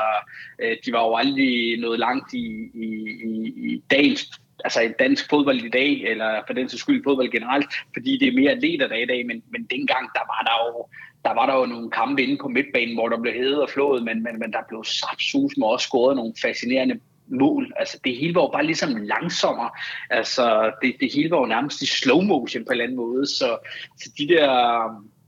øh, 0.61 0.77
de 0.85 0.93
var 0.93 1.03
jo 1.03 1.15
aldrig 1.15 1.79
nået 1.79 1.99
langt 1.99 2.33
i, 2.33 2.45
i, 2.73 2.87
i, 3.29 3.53
i 3.71 3.83
dagens 3.91 4.31
altså 4.63 4.81
i 4.81 4.93
dansk 4.99 5.29
fodbold 5.29 5.61
i 5.61 5.69
dag, 5.69 5.91
eller 6.11 6.41
for 6.47 6.53
den 6.53 6.69
sags 6.69 6.81
skyld 6.81 7.03
fodbold 7.03 7.31
generelt, 7.31 7.65
fordi 7.93 8.17
det 8.17 8.27
er 8.27 8.39
mere 8.39 8.51
atleter 8.51 8.87
der 8.87 8.95
i 8.95 9.05
dag, 9.05 9.25
men, 9.25 9.43
men 9.51 9.63
dengang, 9.63 10.09
der 10.13 10.25
var 10.33 10.41
der 10.49 10.57
jo 10.65 10.87
der 11.25 11.33
var 11.33 11.45
der 11.45 11.55
jo 11.55 11.65
nogle 11.65 11.91
kampe 11.91 12.23
inde 12.23 12.37
på 12.41 12.47
midtbanen, 12.47 12.95
hvor 12.95 13.09
der 13.09 13.21
blev 13.21 13.33
hævet 13.33 13.61
og 13.61 13.69
flået, 13.69 14.03
men, 14.03 14.23
men, 14.23 14.39
men 14.39 14.53
der 14.53 14.59
blev 14.69 14.83
saftsus 14.83 15.57
med 15.57 15.67
også 15.67 15.87
scoret 15.87 16.15
nogle 16.15 16.33
fascinerende 16.41 16.99
mål. 17.31 17.73
Altså 17.75 17.99
det 18.03 18.17
hele 18.17 18.35
var 18.35 18.41
jo 18.41 18.49
bare 18.53 18.65
ligesom 18.65 18.95
langsommere. 18.95 19.69
Altså 20.09 20.71
det, 20.81 20.95
det 20.99 21.13
hele 21.13 21.31
var 21.31 21.39
jo 21.39 21.45
nærmest 21.45 21.81
i 21.81 21.85
slow 21.85 22.21
motion 22.21 22.65
på 22.65 22.69
en 22.69 22.71
eller 22.71 22.83
anden 22.83 22.97
måde. 22.97 23.27
Så, 23.27 23.57
så 23.97 24.09
de 24.17 24.27
der 24.27 24.49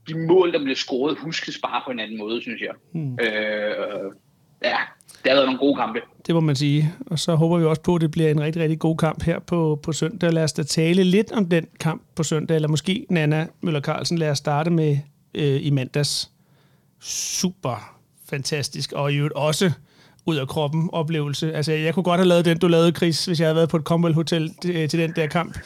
de 0.08 0.26
mål, 0.26 0.52
der 0.52 0.64
blev 0.64 0.76
scoret, 0.76 1.18
huskes 1.18 1.58
bare 1.58 1.82
på 1.86 1.90
en 1.90 2.00
anden 2.00 2.18
måde, 2.18 2.42
synes 2.42 2.60
jeg. 2.60 2.74
Hmm. 2.92 3.12
Øh, 3.12 4.12
ja, 4.62 4.76
det 5.22 5.30
har 5.30 5.34
været 5.34 5.46
nogle 5.46 5.58
gode 5.58 5.76
kampe. 5.76 6.00
Det 6.26 6.34
må 6.34 6.40
man 6.40 6.56
sige. 6.56 6.94
Og 7.06 7.18
så 7.18 7.34
håber 7.34 7.58
vi 7.58 7.64
også 7.64 7.82
på, 7.82 7.94
at 7.94 8.00
det 8.00 8.10
bliver 8.10 8.30
en 8.30 8.40
rigtig, 8.40 8.62
rigtig 8.62 8.78
god 8.78 8.96
kamp 8.96 9.22
her 9.22 9.38
på, 9.38 9.80
på 9.82 9.92
søndag. 9.92 10.32
Lad 10.32 10.44
os 10.44 10.52
da 10.52 10.62
tale 10.62 11.04
lidt 11.04 11.32
om 11.32 11.48
den 11.48 11.66
kamp 11.80 12.02
på 12.16 12.22
søndag, 12.22 12.54
eller 12.54 12.68
måske 12.68 13.06
Nana 13.10 13.46
Møller 13.60 13.80
Carlsen. 13.80 14.18
Lad 14.18 14.30
os 14.30 14.38
starte 14.38 14.70
med 14.70 14.98
øh, 15.34 15.66
i 15.66 15.70
mandags. 15.70 16.30
Super 17.00 17.98
fantastisk, 18.30 18.92
og 18.92 19.12
i 19.12 19.16
øvrigt 19.16 19.34
også 19.34 19.72
ud 20.26 20.36
af 20.36 20.48
kroppen 20.48 20.90
oplevelse. 20.92 21.52
Altså, 21.52 21.72
jeg 21.72 21.94
kunne 21.94 22.02
godt 22.02 22.20
have 22.20 22.28
lavet 22.28 22.44
den, 22.44 22.58
du 22.58 22.68
lavede, 22.68 22.92
Chris, 22.92 23.24
hvis 23.24 23.40
jeg 23.40 23.46
havde 23.46 23.56
været 23.56 23.68
på 23.68 23.76
et 23.76 23.82
Commonwealth 23.82 24.16
Hotel 24.16 24.54
til, 24.62 24.88
til 24.88 24.98
den 24.98 25.12
der 25.16 25.26
kamp. 25.26 25.58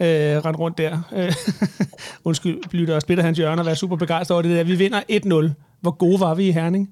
Øh, 0.00 0.06
rent 0.06 0.58
rundt 0.58 0.78
der. 0.78 1.00
Øh, 1.16 1.34
undskyld, 2.24 2.58
lytter 2.72 2.94
og 2.94 3.02
splitter 3.02 3.24
hans 3.24 3.38
hjørne 3.38 3.62
og 3.62 3.66
være 3.66 3.76
super 3.76 3.96
begejstret 3.96 4.34
over 4.34 4.42
det 4.42 4.56
der. 4.56 4.64
Vi 4.64 4.74
vinder 4.74 5.00
1-0. 5.50 5.62
Hvor 5.80 5.90
gode 5.90 6.20
var 6.20 6.34
vi 6.34 6.48
i 6.48 6.50
Herning? 6.50 6.90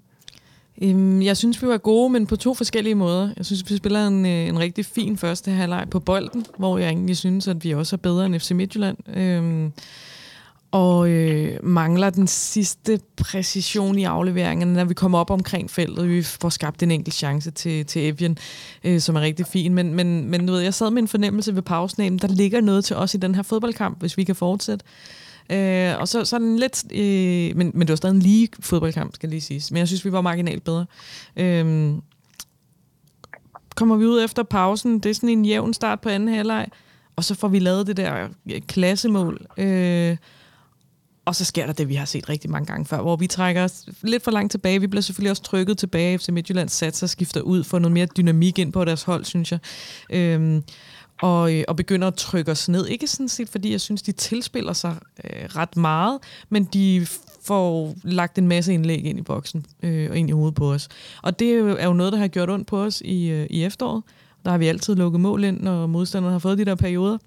Øhm, 0.82 1.22
jeg 1.22 1.36
synes, 1.36 1.62
vi 1.62 1.68
var 1.68 1.78
gode, 1.78 2.10
men 2.10 2.26
på 2.26 2.36
to 2.36 2.54
forskellige 2.54 2.94
måder. 2.94 3.30
Jeg 3.36 3.46
synes, 3.46 3.70
vi 3.70 3.76
spiller 3.76 4.06
en, 4.06 4.26
øh, 4.26 4.48
en 4.48 4.58
rigtig 4.58 4.86
fin 4.86 5.16
første 5.16 5.50
halvleg 5.50 5.86
på 5.90 6.00
bolden, 6.00 6.46
hvor 6.58 6.78
jeg 6.78 6.88
egentlig 6.88 7.16
synes, 7.16 7.48
at 7.48 7.64
vi 7.64 7.74
også 7.74 7.96
er 7.96 7.98
bedre 7.98 8.26
end 8.26 8.40
FC 8.40 8.50
Midtjylland. 8.50 9.16
Øh, 9.16 9.70
og 10.74 11.10
øh, 11.10 11.58
mangler 11.62 12.10
den 12.10 12.26
sidste 12.26 13.00
præcision 13.16 13.98
i 13.98 14.04
afleveringerne, 14.04 14.72
når 14.72 14.84
vi 14.84 14.94
kommer 14.94 15.18
op 15.18 15.30
omkring 15.30 15.70
feltet. 15.70 16.08
Vi 16.08 16.22
får 16.22 16.48
skabt 16.48 16.82
en 16.82 16.90
enkelt 16.90 17.14
chance 17.14 17.50
til, 17.50 17.86
til 17.86 18.08
Evian, 18.08 18.36
øh, 18.84 19.00
som 19.00 19.16
er 19.16 19.20
rigtig 19.20 19.46
fin. 19.46 19.74
Men, 19.74 19.94
men, 19.94 20.30
men 20.30 20.46
du 20.46 20.52
ved, 20.52 20.60
jeg 20.60 20.74
sad 20.74 20.90
med 20.90 21.02
en 21.02 21.08
fornemmelse 21.08 21.54
ved 21.54 21.62
pausen, 21.62 22.18
der 22.18 22.28
ligger 22.28 22.60
noget 22.60 22.84
til 22.84 22.96
os 22.96 23.14
i 23.14 23.16
den 23.16 23.34
her 23.34 23.42
fodboldkamp, 23.42 24.00
hvis 24.00 24.16
vi 24.16 24.24
kan 24.24 24.36
fortsætte. 24.36 24.84
Øh, 25.50 25.98
og 25.98 26.08
så, 26.08 26.24
så 26.24 26.38
den 26.38 26.58
lidt... 26.58 26.84
Øh, 26.92 27.56
men, 27.56 27.70
men 27.74 27.80
det 27.80 27.88
var 27.88 27.96
stadig 27.96 28.14
en 28.14 28.20
lige 28.22 28.48
fodboldkamp, 28.60 29.14
skal 29.14 29.28
lige 29.28 29.40
siges. 29.40 29.70
Men 29.70 29.78
jeg 29.78 29.86
synes, 29.88 30.04
vi 30.04 30.12
var 30.12 30.20
marginalt 30.20 30.64
bedre. 30.64 30.86
Øh, 31.36 31.92
kommer 33.76 33.96
vi 33.96 34.04
ud 34.04 34.24
efter 34.24 34.42
pausen. 34.42 34.98
Det 34.98 35.10
er 35.10 35.14
sådan 35.14 35.28
en 35.28 35.44
jævn 35.44 35.74
start 35.74 36.00
på 36.00 36.08
anden 36.08 36.34
halvleg. 36.34 36.66
Og 37.16 37.24
så 37.24 37.34
får 37.34 37.48
vi 37.48 37.58
lavet 37.58 37.86
det 37.86 37.96
der 37.96 38.28
øh, 38.50 38.60
klassemål. 38.60 39.46
Øh, 39.58 40.16
og 41.24 41.34
så 41.34 41.44
sker 41.44 41.66
der 41.66 41.72
det, 41.72 41.88
vi 41.88 41.94
har 41.94 42.04
set 42.04 42.28
rigtig 42.28 42.50
mange 42.50 42.66
gange 42.66 42.86
før, 42.86 43.00
hvor 43.00 43.16
vi 43.16 43.26
trækker 43.26 43.64
os 43.64 43.88
lidt 44.02 44.22
for 44.22 44.30
langt 44.30 44.50
tilbage. 44.50 44.80
Vi 44.80 44.86
bliver 44.86 45.02
selvfølgelig 45.02 45.30
også 45.30 45.42
trykket 45.42 45.78
tilbage, 45.78 46.14
efter 46.14 46.32
Midtjylland 46.32 46.68
satser 46.68 47.06
skifter 47.06 47.40
ud 47.40 47.64
for 47.64 47.78
noget 47.78 47.92
mere 47.92 48.06
dynamik 48.16 48.58
ind 48.58 48.72
på 48.72 48.84
deres 48.84 49.02
hold, 49.02 49.24
synes 49.24 49.52
jeg. 49.52 49.58
Øhm, 50.10 50.62
og, 51.22 51.54
øh, 51.54 51.64
og 51.68 51.76
begynder 51.76 52.08
at 52.08 52.14
trykke 52.14 52.50
os 52.50 52.68
ned. 52.68 52.86
Ikke 52.86 53.06
sådan 53.06 53.28
set, 53.28 53.48
fordi 53.48 53.70
jeg 53.70 53.80
synes, 53.80 54.02
de 54.02 54.12
tilspiller 54.12 54.72
sig 54.72 54.96
øh, 55.24 55.44
ret 55.44 55.76
meget, 55.76 56.18
men 56.48 56.64
de 56.64 57.06
får 57.44 57.94
lagt 58.02 58.38
en 58.38 58.48
masse 58.48 58.74
indlæg 58.74 59.04
ind 59.04 59.18
i 59.18 59.22
boksen 59.22 59.66
øh, 59.82 60.10
og 60.10 60.18
ind 60.18 60.28
i 60.28 60.32
hovedet 60.32 60.54
på 60.54 60.72
os. 60.72 60.88
Og 61.22 61.38
det 61.38 61.52
er 61.80 61.86
jo 61.86 61.92
noget, 61.92 62.12
der 62.12 62.18
har 62.18 62.28
gjort 62.28 62.50
ondt 62.50 62.66
på 62.66 62.82
os 62.82 63.00
i, 63.00 63.28
øh, 63.28 63.46
i 63.50 63.64
efteråret. 63.64 64.02
Der 64.44 64.50
har 64.50 64.58
vi 64.58 64.66
altid 64.66 64.96
lukket 64.96 65.20
mål 65.20 65.44
ind, 65.44 65.60
når 65.60 65.86
modstanderne 65.86 66.32
har 66.32 66.38
fået 66.38 66.58
de 66.58 66.64
der 66.64 66.74
perioder. 66.74 67.18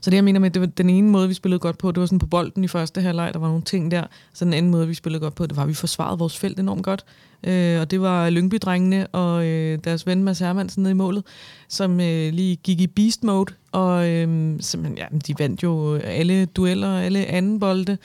Så 0.00 0.10
det, 0.10 0.16
jeg 0.16 0.24
mener 0.24 0.40
med, 0.40 0.50
det 0.50 0.60
var 0.60 0.66
den 0.66 0.90
ene 0.90 1.08
måde, 1.08 1.28
vi 1.28 1.34
spillede 1.34 1.58
godt 1.58 1.78
på, 1.78 1.92
det 1.92 2.00
var 2.00 2.06
sådan 2.06 2.18
på 2.18 2.26
bolden 2.26 2.64
i 2.64 2.68
første 2.68 3.00
halvleg, 3.00 3.34
der 3.34 3.40
var 3.40 3.48
nogle 3.48 3.62
ting 3.62 3.90
der. 3.90 4.04
Så 4.32 4.44
den 4.44 4.52
anden 4.52 4.70
måde, 4.70 4.88
vi 4.88 4.94
spillede 4.94 5.20
godt 5.20 5.34
på, 5.34 5.46
det 5.46 5.56
var, 5.56 5.62
at 5.62 5.68
vi 5.68 5.74
forsvarede 5.74 6.18
vores 6.18 6.38
felt 6.38 6.60
enormt 6.60 6.82
godt. 6.82 7.04
Øh, 7.44 7.80
og 7.80 7.90
det 7.90 8.00
var 8.00 8.30
Lyngby-drengene 8.30 9.06
og 9.06 9.46
øh, 9.46 9.78
deres 9.84 10.06
ven 10.06 10.24
Mads 10.24 10.38
Hermansen 10.38 10.82
nede 10.82 10.90
i 10.90 10.94
målet, 10.94 11.24
som 11.68 12.00
øh, 12.00 12.32
lige 12.32 12.56
gik 12.56 12.80
i 12.80 12.86
beast 12.86 13.24
mode, 13.24 13.54
og 13.72 14.08
øh, 14.08 14.56
simpelthen, 14.60 14.98
ja, 14.98 15.06
de 15.26 15.34
vandt 15.38 15.62
jo 15.62 15.94
alle 15.94 16.46
dueller, 16.46 16.98
alle 16.98 17.26
anden 17.26 17.60
bolde. 17.60 17.98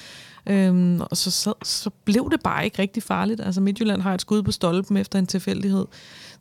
Øhm, 0.48 1.02
og 1.02 1.18
så, 1.18 1.32
så, 1.32 1.54
så 1.64 1.90
blev 2.06 2.30
det 2.32 2.40
bare 2.44 2.66
ikke 2.66 2.82
rigtig 2.82 3.04
farligt. 3.04 3.42
Altså 3.42 3.62
Midtjylland 3.62 4.02
har 4.02 4.14
et 4.14 4.22
skud 4.22 4.44
på 4.44 4.52
stolpen 4.52 4.98
efter 4.98 5.20
en 5.20 5.28
tilfældighed. 5.28 5.86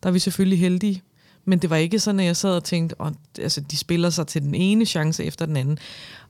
Der 0.02 0.08
er 0.08 0.12
vi 0.12 0.18
selvfølgelig 0.18 0.58
heldige. 0.58 1.02
Men 1.44 1.58
det 1.58 1.70
var 1.70 1.76
ikke 1.76 1.98
sådan, 1.98 2.20
at 2.20 2.26
jeg 2.26 2.36
sad 2.36 2.56
og 2.56 2.64
tænkte, 2.64 2.96
at 3.00 3.12
altså, 3.38 3.60
de 3.60 3.76
spiller 3.76 4.10
sig 4.10 4.26
til 4.26 4.42
den 4.42 4.54
ene 4.54 4.84
chance 4.84 5.24
efter 5.24 5.46
den 5.46 5.56
anden. 5.56 5.78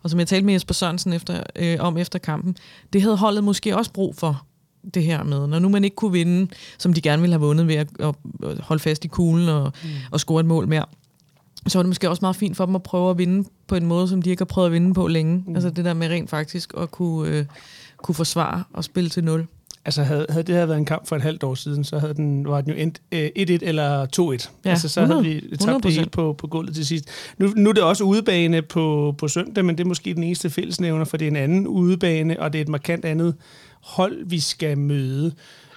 Og 0.02 0.10
som 0.10 0.18
jeg 0.18 0.28
talte 0.28 0.46
med 0.46 0.54
Jesper 0.54 0.74
Sørensen 0.74 1.12
efter, 1.12 1.42
øh, 1.56 1.76
om 1.80 1.98
efter 1.98 2.18
kampen, 2.18 2.56
det 2.92 3.02
havde 3.02 3.16
holdet 3.16 3.44
måske 3.44 3.76
også 3.76 3.92
brug 3.92 4.16
for 4.16 4.46
det 4.94 5.02
her 5.02 5.22
med, 5.22 5.46
når 5.46 5.58
nu 5.58 5.68
man 5.68 5.84
ikke 5.84 5.96
kunne 5.96 6.12
vinde, 6.12 6.50
som 6.78 6.92
de 6.92 7.00
gerne 7.00 7.22
ville 7.22 7.34
have 7.34 7.40
vundet 7.40 7.68
ved 7.68 7.74
at, 7.74 7.88
at 8.00 8.14
holde 8.60 8.82
fast 8.82 9.04
i 9.04 9.08
kuglen 9.08 9.48
og, 9.48 9.72
mm. 9.82 9.88
og 10.10 10.20
score 10.20 10.40
et 10.40 10.46
mål 10.46 10.68
mere, 10.68 10.84
så 11.66 11.78
var 11.78 11.82
det 11.82 11.88
måske 11.88 12.10
også 12.10 12.20
meget 12.22 12.36
fint 12.36 12.56
for 12.56 12.66
dem 12.66 12.74
at 12.74 12.82
prøve 12.82 13.10
at 13.10 13.18
vinde 13.18 13.48
på 13.66 13.74
en 13.74 13.86
måde, 13.86 14.08
som 14.08 14.22
de 14.22 14.30
ikke 14.30 14.40
har 14.40 14.46
prøvet 14.46 14.66
at 14.66 14.72
vinde 14.72 14.94
på 14.94 15.06
længe. 15.06 15.44
Mm. 15.46 15.54
Altså 15.54 15.70
det 15.70 15.84
der 15.84 15.94
med 15.94 16.08
rent 16.08 16.30
faktisk 16.30 16.72
at 16.76 16.90
kunne, 16.90 17.28
øh, 17.28 17.44
kunne 17.96 18.14
forsvare 18.14 18.64
og 18.72 18.84
spille 18.84 19.10
til 19.10 19.24
nul. 19.24 19.46
Altså 19.84 20.02
havde, 20.02 20.26
havde 20.28 20.42
det 20.42 20.54
her 20.54 20.66
været 20.66 20.78
en 20.78 20.84
kamp 20.84 21.06
for 21.06 21.16
et 21.16 21.22
halvt 21.22 21.42
år 21.42 21.54
siden, 21.54 21.84
så 21.84 21.98
havde 21.98 22.14
den, 22.14 22.48
var 22.48 22.60
den 22.60 22.72
jo 22.72 22.76
endt 22.78 22.98
1-1 22.98 23.02
øh, 23.14 23.58
eller 23.62 24.06
2-1. 24.46 24.50
Ja, 24.64 24.70
altså 24.70 24.88
så 24.88 25.00
100, 25.00 25.22
havde 25.22 25.50
vi 25.50 25.56
tabt 25.56 25.84
det 25.84 25.92
helt 25.92 26.10
på, 26.10 26.32
på 26.32 26.46
gulvet 26.46 26.74
til 26.74 26.86
sidst. 26.86 27.04
Nu, 27.38 27.52
nu 27.56 27.68
er 27.68 27.74
det 27.74 27.82
også 27.82 28.04
udebane 28.04 28.62
på, 28.62 29.14
på 29.18 29.28
søndag, 29.28 29.64
men 29.64 29.78
det 29.78 29.84
er 29.84 29.88
måske 29.88 30.14
den 30.14 30.22
eneste 30.22 30.50
fællesnævner, 30.50 31.04
for 31.04 31.16
det 31.16 31.24
er 31.24 31.30
en 31.30 31.36
anden 31.36 31.66
udebane, 31.66 32.40
og 32.40 32.52
det 32.52 32.58
er 32.58 32.62
et 32.62 32.68
markant 32.68 33.04
andet 33.04 33.34
hold, 33.80 34.24
vi 34.26 34.40
skal 34.40 34.78
møde. 34.78 35.32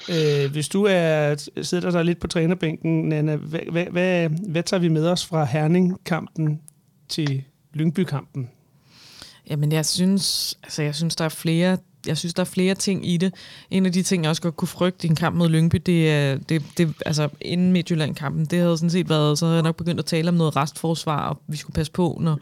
Øh, 0.10 0.52
hvis 0.52 0.68
du 0.68 0.86
er, 0.89 1.36
sidder 1.62 1.92
der 1.92 2.04
lidt 2.04 2.20
på 2.20 2.28
trænerbænken, 2.28 3.10
Nana, 3.10 3.36
hvad, 3.36 3.60
hvad, 3.72 3.86
hvad, 3.86 4.30
hvad 4.30 4.63
tager 4.63 4.82
vi 4.82 4.88
med 4.88 5.08
os 5.08 5.26
fra 5.26 5.46
Herning-kampen 5.46 6.62
til 7.10 7.44
Lyngby-kampen? 7.74 8.50
Jamen, 9.50 9.72
jeg 9.72 9.86
synes, 9.86 10.58
altså, 10.63 10.84
jeg 10.84 10.96
synes, 10.96 11.16
der 11.16 11.26
er 11.26 11.30
flere 11.30 11.78
jeg 12.08 12.18
synes, 12.18 12.34
der 12.34 12.42
er 12.42 12.46
flere 12.46 12.76
ting 12.76 13.10
i 13.10 13.18
det. 13.18 13.34
En 13.72 13.86
af 13.86 13.92
de 13.92 14.04
ting, 14.04 14.24
jeg 14.24 14.30
også 14.30 14.42
godt 14.42 14.56
kunne 14.56 14.68
frygte 14.68 15.08
i 15.08 15.10
en 15.10 15.16
kamp 15.16 15.36
mod 15.36 15.50
Lyngby, 15.50 15.82
det 15.86 16.12
er, 16.12 16.38
det, 16.50 16.63
det, 16.78 16.94
altså 17.06 17.30
inden 17.42 17.72
Midtjylland-kampen, 17.72 18.46
det 18.46 18.60
havde 18.60 18.78
sådan 18.78 18.89
set 18.89 19.10
været, 19.10 19.39
så 19.39 19.46
havde 19.46 19.56
jeg 19.56 19.63
nok 19.63 19.76
begyndt 19.76 20.00
at 20.00 20.06
tale 20.06 20.30
om 20.30 20.36
noget 20.36 20.56
restforsvar, 20.56 21.30
og 21.30 21.42
vi 21.48 21.58
skulle 21.58 21.74
passe 21.74 21.92
på, 21.92 22.18
når, 22.22 22.39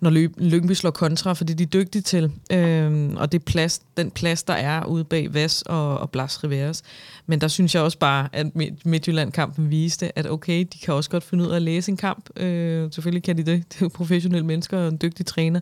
når 0.00 0.10
Lyngby 0.38 0.72
slår 0.72 0.90
kontra, 0.90 1.32
for 1.32 1.44
det 1.44 1.52
er 1.54 1.56
de 1.56 1.66
dygtige 1.66 2.02
til. 2.02 2.32
Øhm, 2.52 3.16
og 3.16 3.32
det 3.32 3.44
plads, 3.44 3.82
den 3.96 4.10
plads, 4.10 4.42
der 4.42 4.54
er 4.54 4.84
ude 4.84 5.04
bag 5.04 5.34
Vas 5.34 5.62
og, 5.62 5.98
og 5.98 6.10
Blas 6.10 6.44
Riveras. 6.44 6.82
Men 7.26 7.40
der 7.40 7.48
synes 7.48 7.74
jeg 7.74 7.82
også 7.82 7.98
bare, 7.98 8.28
at 8.32 8.46
Midtjylland-kampen 8.84 9.70
viste, 9.70 10.18
at 10.18 10.30
okay, 10.30 10.66
de 10.72 10.78
kan 10.78 10.94
også 10.94 11.10
godt 11.10 11.24
finde 11.24 11.44
ud 11.44 11.50
af 11.50 11.56
at 11.56 11.62
læse 11.62 11.90
en 11.90 11.96
kamp. 11.96 12.40
Øh, 12.40 12.92
selvfølgelig 12.92 13.22
kan 13.22 13.36
de 13.36 13.42
det. 13.42 13.72
Det 13.72 13.76
er 13.76 13.84
jo 13.84 13.88
professionelle 13.88 14.46
mennesker 14.46 14.78
og 14.78 14.88
en 14.88 14.98
dygtig 15.02 15.26
træner. 15.26 15.60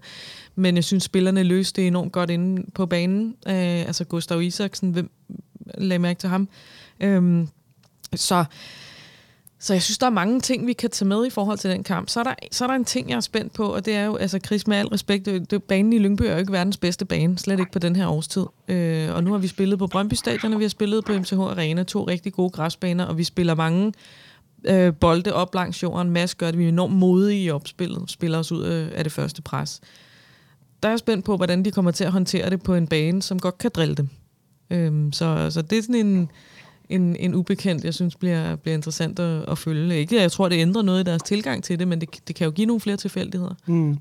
Men 0.55 0.77
jeg 0.77 0.85
synes, 0.85 1.03
spillerne 1.05 1.43
løste 1.43 1.81
det 1.81 1.87
enormt 1.87 2.13
godt 2.13 2.31
inde 2.31 2.71
på 2.75 2.87
banen. 2.87 3.35
Øh, 3.47 3.55
altså 3.87 4.05
Gustav 4.05 4.43
Isaksen, 4.43 4.91
hvem 4.91 5.11
lagde 5.79 5.99
mærke 5.99 6.21
til 6.21 6.29
ham? 6.29 6.49
Øh, 7.01 7.47
så 8.15 8.45
så 9.63 9.73
jeg 9.73 9.83
synes, 9.83 9.99
der 9.99 10.07
er 10.07 10.11
mange 10.11 10.41
ting, 10.41 10.67
vi 10.67 10.73
kan 10.73 10.91
tage 10.91 11.09
med 11.09 11.27
i 11.27 11.31
forhold 11.31 11.59
til 11.59 11.71
den 11.71 11.85
kamp. 11.85 12.09
Så 12.09 12.21
er 12.21 12.25
der, 12.25 12.35
så 12.51 12.65
er 12.65 12.69
der 12.69 12.75
en 12.75 12.85
ting, 12.85 13.11
jeg 13.11 13.17
er 13.17 13.21
spændt 13.21 13.53
på, 13.53 13.65
og 13.65 13.85
det 13.85 13.95
er 13.95 14.05
jo, 14.05 14.17
altså 14.17 14.39
Chris, 14.47 14.67
med 14.67 14.77
al 14.77 14.87
respekt, 14.87 15.27
det, 15.27 15.51
det, 15.51 15.63
banen 15.63 15.93
i 15.93 15.99
Lyngby 15.99 16.23
er 16.23 16.33
jo 16.33 16.39
ikke 16.39 16.53
verdens 16.53 16.77
bedste 16.77 17.05
bane, 17.05 17.39
slet 17.39 17.59
ikke 17.59 17.73
på 17.73 17.79
den 17.79 17.97
her 17.97 18.07
årstid. 18.07 18.47
Øh, 18.69 19.15
og 19.15 19.25
nu 19.25 19.31
har 19.31 19.39
vi 19.39 19.47
spillet 19.47 19.79
på 19.79 19.87
Brøndby 19.87 20.15
Stadion, 20.15 20.53
og 20.53 20.59
vi 20.59 20.65
har 20.65 20.69
spillet 20.69 21.05
på 21.05 21.13
MCH 21.13 21.39
Arena, 21.39 21.83
to 21.83 22.05
rigtig 22.05 22.33
gode 22.33 22.51
græsbaner, 22.51 23.05
og 23.05 23.19
vi 23.19 23.25
spiller 23.25 23.55
mange 23.55 23.93
øh, 24.65 24.95
bolde 24.95 25.33
op 25.33 25.55
langs 25.55 25.83
jorden. 25.83 26.11
Mads 26.11 26.35
gør 26.35 26.51
det, 26.51 26.59
vi 26.59 26.65
er 26.65 26.69
enormt 26.69 26.95
modige 26.95 27.43
i 27.43 27.51
opspillet, 27.51 28.11
spiller 28.11 28.39
os 28.39 28.53
ud 28.53 28.65
øh, 28.65 28.89
af 28.95 29.05
det 29.05 29.13
første 29.13 29.43
pres. 29.43 29.81
Der 30.83 30.89
er 30.89 30.93
jeg 30.93 30.99
spændt 30.99 31.25
på, 31.25 31.37
hvordan 31.37 31.65
de 31.65 31.71
kommer 31.71 31.91
til 31.91 32.05
at 32.05 32.13
håndtere 32.13 32.51
det 32.51 32.63
på 32.63 32.75
en 32.75 32.87
bane, 32.87 33.23
som 33.23 33.39
godt 33.39 33.59
kan 33.59 33.71
drille 33.75 33.95
dem. 33.95 34.09
Øh, 34.71 35.13
så, 35.13 35.51
så 35.51 35.63
det 35.63 35.79
er 35.79 35.83
sådan 35.83 36.07
en 36.07 36.31
en, 36.95 37.17
en 37.17 37.35
ubekendt, 37.35 37.85
jeg 37.85 37.95
synes 37.95 38.17
bliver, 38.17 38.57
bliver 38.57 38.75
interessant 38.75 39.19
at, 39.19 39.51
at 39.51 39.59
følge. 39.59 39.99
Ikke, 39.99 40.21
jeg 40.21 40.33
tror, 40.33 40.49
det 40.49 40.57
ændrer 40.61 40.83
noget 40.83 41.01
i 41.01 41.05
deres 41.05 41.23
tilgang 41.23 41.65
til 41.65 41.79
det, 41.79 41.89
men 41.89 42.01
det, 42.01 42.09
det 42.29 42.37
kan 42.37 42.45
jo 42.45 42.51
give 42.51 42.67
nogle 42.67 42.81
flere 42.81 42.97
tilfældigheder. 42.97 43.55
Mm. 43.67 43.99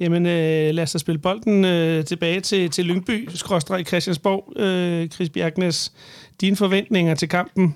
Jamen, 0.00 0.26
øh, 0.26 0.74
lad 0.74 0.82
os 0.82 0.92
da 0.92 0.98
spille 0.98 1.18
bolden 1.18 1.64
øh, 1.64 2.04
tilbage 2.04 2.40
til, 2.40 2.70
til 2.70 2.84
Lyngby, 2.84 3.28
skråstrej 3.34 3.84
Christiansborg. 3.84 4.52
Øh, 4.56 5.08
Chris 5.08 5.30
Bjergnes, 5.30 5.92
dine 6.40 6.56
forventninger 6.56 7.14
til 7.14 7.28
kampen? 7.28 7.74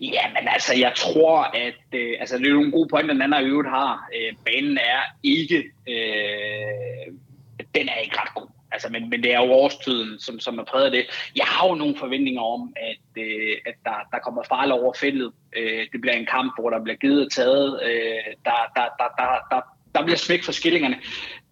Ja, 0.00 0.28
men 0.28 0.48
altså, 0.48 0.74
jeg 0.74 0.92
tror, 0.96 1.38
at 1.42 1.98
øh, 2.00 2.12
altså, 2.20 2.38
det 2.38 2.46
er 2.46 2.52
nogle 2.52 2.70
gode 2.70 2.88
pointer, 2.88 3.12
den 3.12 3.22
anden 3.22 3.46
øvrigt 3.46 3.68
har. 3.68 4.08
Øh, 4.16 4.36
banen 4.46 4.78
er 4.78 5.00
ikke, 5.22 5.56
øh, 5.88 7.06
den 7.74 7.88
er 7.88 7.98
ikke 8.04 8.16
ret 8.16 8.34
god. 8.34 8.51
Altså, 8.72 8.88
men, 8.88 9.10
men 9.10 9.22
det 9.22 9.34
er 9.34 9.40
jo 9.40 9.52
årstiden, 9.52 10.20
som, 10.20 10.40
som 10.40 10.58
er 10.58 10.64
præget 10.64 10.84
af 10.84 10.90
det. 10.90 11.04
Jeg 11.36 11.44
har 11.46 11.68
jo 11.68 11.74
nogle 11.74 11.96
forventninger 11.96 12.42
om, 12.42 12.72
at 12.76 13.22
øh, 13.22 13.56
at 13.66 13.74
der, 13.84 14.08
der 14.12 14.18
kommer 14.18 14.42
farle 14.42 14.74
over 14.74 14.92
feltet. 14.92 15.32
Øh, 15.56 15.86
det 15.92 16.00
bliver 16.00 16.14
en 16.14 16.26
kamp, 16.26 16.52
hvor 16.58 16.70
der 16.70 16.82
bliver 16.82 16.96
givet 16.96 17.24
og 17.26 17.32
taget. 17.32 17.80
Øh, 17.82 18.34
der, 18.44 18.58
der, 18.76 18.86
der, 18.98 19.08
der, 19.18 19.28
der, 19.50 19.60
der 19.94 20.02
bliver 20.04 20.16
smæk 20.16 20.44
for 20.44 20.52
skillingerne 20.52 20.96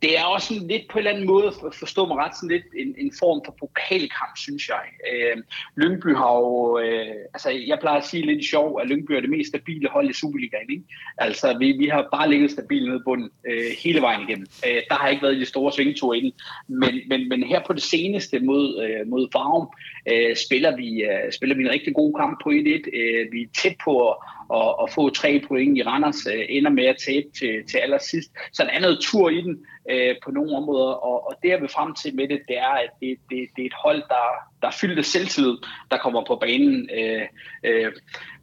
det 0.03 0.19
er 0.19 0.25
også 0.25 0.47
sådan 0.47 0.69
lidt 0.69 0.83
på 0.91 0.99
en 0.99 0.99
eller 0.99 1.11
anden 1.11 1.27
måde, 1.27 1.53
for 1.61 1.67
at 1.67 1.75
forstå 1.75 2.07
mig 2.07 2.17
ret, 2.17 2.37
sådan 2.37 2.49
lidt 2.49 2.65
en, 2.77 2.95
en 2.99 3.13
form 3.19 3.43
for 3.45 3.55
pokalkamp, 3.61 4.37
synes 4.37 4.69
jeg. 4.69 4.85
Øh, 5.13 5.37
Lyngby 5.77 6.17
har 6.17 6.35
jo, 6.37 6.79
øh, 6.79 7.15
altså 7.35 7.51
jeg 7.51 7.79
plejer 7.81 7.99
at 7.99 8.07
sige 8.07 8.27
lidt 8.27 8.45
sjov, 8.45 8.81
at 8.81 8.89
Lyngby 8.89 9.13
er 9.13 9.21
det 9.21 9.31
mest 9.31 9.49
stabile 9.49 9.89
hold 9.89 10.11
i 10.11 10.13
Superligaen. 10.13 10.71
Ikke? 10.71 10.85
Altså 11.19 11.59
vi, 11.59 11.73
vi 11.73 11.87
har 11.87 12.09
bare 12.13 12.31
ligget 12.31 12.51
stabilt 12.51 12.89
nede 12.89 13.03
bunden 13.05 13.31
øh, 13.51 13.71
hele 13.85 14.01
vejen 14.01 14.29
igennem. 14.29 14.47
Øh, 14.67 14.83
der 14.89 14.95
har 14.95 15.09
ikke 15.09 15.23
været 15.23 15.37
de 15.37 15.45
store 15.45 15.73
svingture 15.73 16.17
inden, 16.17 16.33
men, 16.69 16.95
men, 17.09 17.29
men 17.29 17.43
her 17.43 17.61
på 17.67 17.73
det 17.73 17.83
seneste 17.83 18.41
mod, 18.41 18.67
øh, 18.85 19.09
mod 19.09 19.29
Farum, 19.33 19.69
øh, 20.13 20.37
spiller, 20.37 20.77
vi, 20.77 21.03
øh, 21.03 21.33
spiller 21.33 21.57
vi 21.57 21.63
en 21.63 21.71
rigtig 21.71 21.95
god 21.95 22.15
kamp 22.15 22.41
på 22.43 22.51
1-1. 22.51 22.55
Øh, 22.55 23.33
vi 23.33 23.43
er 23.43 23.47
tæt 23.63 23.77
på 23.85 24.09
at 24.09 24.17
og, 24.51 24.79
og 24.79 24.91
få 24.91 25.11
tre 25.11 25.43
point 25.49 25.79
i 25.79 25.83
Randers, 25.83 26.27
øh, 26.27 26.45
ender 26.49 26.71
med 26.71 26.85
at 26.85 26.97
tabe 27.07 27.27
til, 27.39 27.65
til 27.71 27.79
allersidst. 27.79 28.31
Så 28.53 28.65
der 28.65 28.71
er 28.71 28.81
noget 28.81 28.99
tur 29.01 29.31
i 29.31 29.41
den 29.41 29.59
øh, 29.91 30.15
på 30.25 30.31
nogle 30.31 30.57
områder, 30.57 30.93
og, 30.93 31.27
og 31.29 31.35
det 31.43 31.49
jeg 31.49 31.61
vil 31.61 31.69
frem 31.69 31.95
til 31.95 32.17
med 32.17 32.29
det, 32.29 32.41
det 32.49 32.59
er, 32.59 32.75
at 32.85 32.91
det, 33.01 33.19
det, 33.31 33.49
det 33.57 33.63
er 33.63 33.67
et 33.67 33.83
hold, 33.85 34.03
der, 34.09 34.27
der 34.63 34.69
er 34.69 34.79
fyldt 34.81 34.99
af 34.99 35.05
selvtillid, 35.05 35.57
der 35.91 35.97
kommer 35.97 36.25
på 36.25 36.37
banen 36.37 36.91
øh, 36.99 37.27
øh, 37.65 37.93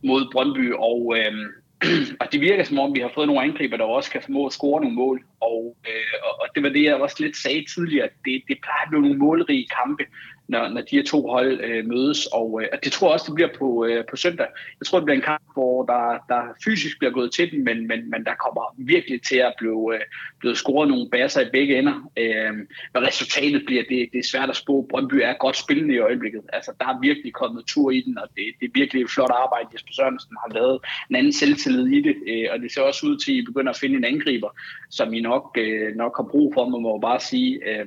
mod 0.04 0.32
Brøndby, 0.32 0.74
og, 0.74 1.18
øh, 1.18 1.34
og 2.22 2.32
det 2.32 2.42
virker 2.42 2.64
som 2.64 2.80
om, 2.80 2.96
vi 2.96 3.00
har 3.00 3.12
fået 3.16 3.28
nogle 3.28 3.44
angriber, 3.44 3.78
der 3.78 3.86
også 3.86 4.12
kan 4.12 4.22
formå 4.22 4.46
at 4.46 4.54
score 4.54 4.82
nogle 4.82 4.96
mål, 4.96 5.24
og, 5.42 5.78
øh, 5.88 6.18
og 6.42 6.48
det 6.56 6.64
var 6.64 6.70
det, 6.70 6.84
jeg 6.84 6.96
også 6.96 7.18
lidt 7.20 7.38
sagde 7.38 7.66
tidligere, 7.76 8.10
det, 8.26 8.42
det 8.48 8.58
plejer 8.64 8.84
at 8.84 8.90
blive 8.90 9.02
nogle 9.02 9.18
målrige 9.18 9.68
kampe, 9.82 10.04
når, 10.48 10.68
når 10.68 10.82
de 10.82 10.96
her 10.96 11.04
to 11.04 11.28
hold 11.28 11.62
øh, 11.62 11.86
mødes. 11.86 12.26
Og, 12.26 12.62
øh, 12.62 12.68
det 12.84 12.92
tror 12.92 13.08
jeg 13.08 13.14
også, 13.14 13.26
det 13.28 13.36
bliver 13.36 13.54
på, 13.60 13.86
øh, 13.86 14.06
på 14.10 14.16
søndag. 14.16 14.48
Jeg 14.80 14.86
tror, 14.86 15.00
det 15.00 15.06
bliver 15.06 15.16
en 15.16 15.30
kamp, 15.32 15.44
hvor 15.54 15.86
der, 15.86 16.04
der 16.30 16.42
fysisk 16.64 17.00
bliver 17.00 17.12
gået 17.12 17.32
til 17.34 17.52
den, 17.52 17.64
men, 17.64 17.88
men, 17.88 18.10
men 18.10 18.26
der 18.26 18.36
kommer 18.36 18.76
virkelig 18.78 19.22
til 19.22 19.38
at 19.38 19.54
blive, 19.58 19.96
øh, 19.96 20.02
blevet 20.40 20.58
scoret 20.58 20.90
nogle 20.90 21.10
baser 21.10 21.42
i 21.42 21.50
begge 21.54 21.80
ender. 21.80 22.12
Øh, 22.18 22.54
hvad 22.92 23.02
resultatet 23.08 23.64
bliver, 23.66 23.84
det, 23.90 24.10
det 24.14 24.20
er 24.20 24.30
svært 24.32 24.50
at 24.50 24.56
spå. 24.56 24.88
Brøndby 24.90 25.14
er 25.14 25.34
godt 25.34 25.58
spillende 25.58 25.94
i 25.94 26.00
øjeblikket. 26.00 26.42
Altså, 26.54 26.72
der 26.80 26.86
er 26.86 27.00
virkelig 27.00 27.34
kommet 27.34 27.64
tur 27.68 27.92
i 27.92 28.02
den, 28.02 28.18
og 28.18 28.28
det, 28.36 28.46
det 28.60 28.66
er 28.66 28.72
virkelig 28.74 29.04
et 29.04 29.10
flot 29.10 29.32
arbejde, 29.44 29.70
Jesper 29.74 29.94
Sørensen 29.94 30.36
har 30.44 30.54
lavet. 30.54 30.80
En 31.10 31.16
anden 31.16 31.34
selvtillid 31.34 31.88
i 31.88 32.02
det, 32.02 32.16
øh, 32.28 32.48
og 32.52 32.60
det 32.60 32.74
ser 32.74 32.82
også 32.82 33.08
ud 33.08 33.18
til, 33.18 33.32
at 33.32 33.38
I 33.38 33.46
begynder 33.46 33.72
at 33.72 33.78
finde 33.78 33.98
en 33.98 34.06
angriber, 34.06 34.50
som 34.90 35.14
I 35.14 35.20
nok, 35.22 35.58
øh, 35.60 35.96
nok 35.96 36.18
har 36.18 36.28
brug 36.32 36.54
for, 36.54 36.70
man 36.70 36.82
må 36.82 37.00
bare 37.00 37.20
sige. 37.20 37.54
Øh, 37.70 37.86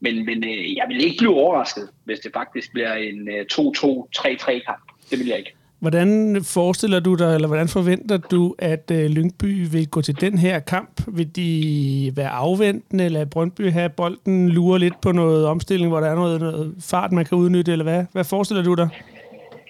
men, 0.00 0.26
men 0.26 0.44
øh, 0.44 0.76
jeg 0.76 0.84
vil 0.88 1.04
ikke 1.04 1.18
blive 1.18 1.34
overrasket, 1.34 1.88
hvis 2.04 2.20
det 2.20 2.32
faktisk 2.32 2.72
bliver 2.72 2.94
en 2.94 3.28
øh, 3.28 3.46
2-2-3-3 3.52 4.64
kamp. 4.64 4.84
Det 5.10 5.18
vil 5.18 5.26
jeg 5.26 5.38
ikke. 5.38 5.59
Hvordan 5.80 6.40
forestiller 6.44 7.00
du 7.00 7.14
dig, 7.14 7.34
eller 7.34 7.48
hvordan 7.48 7.68
forventer 7.68 8.16
du, 8.16 8.54
at 8.58 8.90
øh, 8.92 9.06
Lyngby 9.06 9.66
vil 9.70 9.88
gå 9.88 10.02
til 10.02 10.20
den 10.20 10.38
her 10.38 10.58
kamp? 10.58 11.00
Vil 11.08 11.36
de 11.36 12.12
være 12.16 12.28
afventende, 12.28 13.04
eller 13.04 13.24
Brøndby 13.24 13.70
have 13.70 13.88
bolden 13.88 14.48
lure 14.48 14.78
lidt 14.78 15.00
på 15.00 15.12
noget 15.12 15.46
omstilling, 15.46 15.90
hvor 15.90 16.00
der 16.00 16.10
er 16.10 16.14
noget, 16.14 16.40
noget 16.40 16.74
fart, 16.80 17.12
man 17.12 17.24
kan 17.24 17.38
udnytte, 17.38 17.72
eller 17.72 17.82
hvad? 17.82 18.04
Hvad 18.12 18.24
forestiller 18.24 18.62
du 18.62 18.74
dig? 18.74 18.88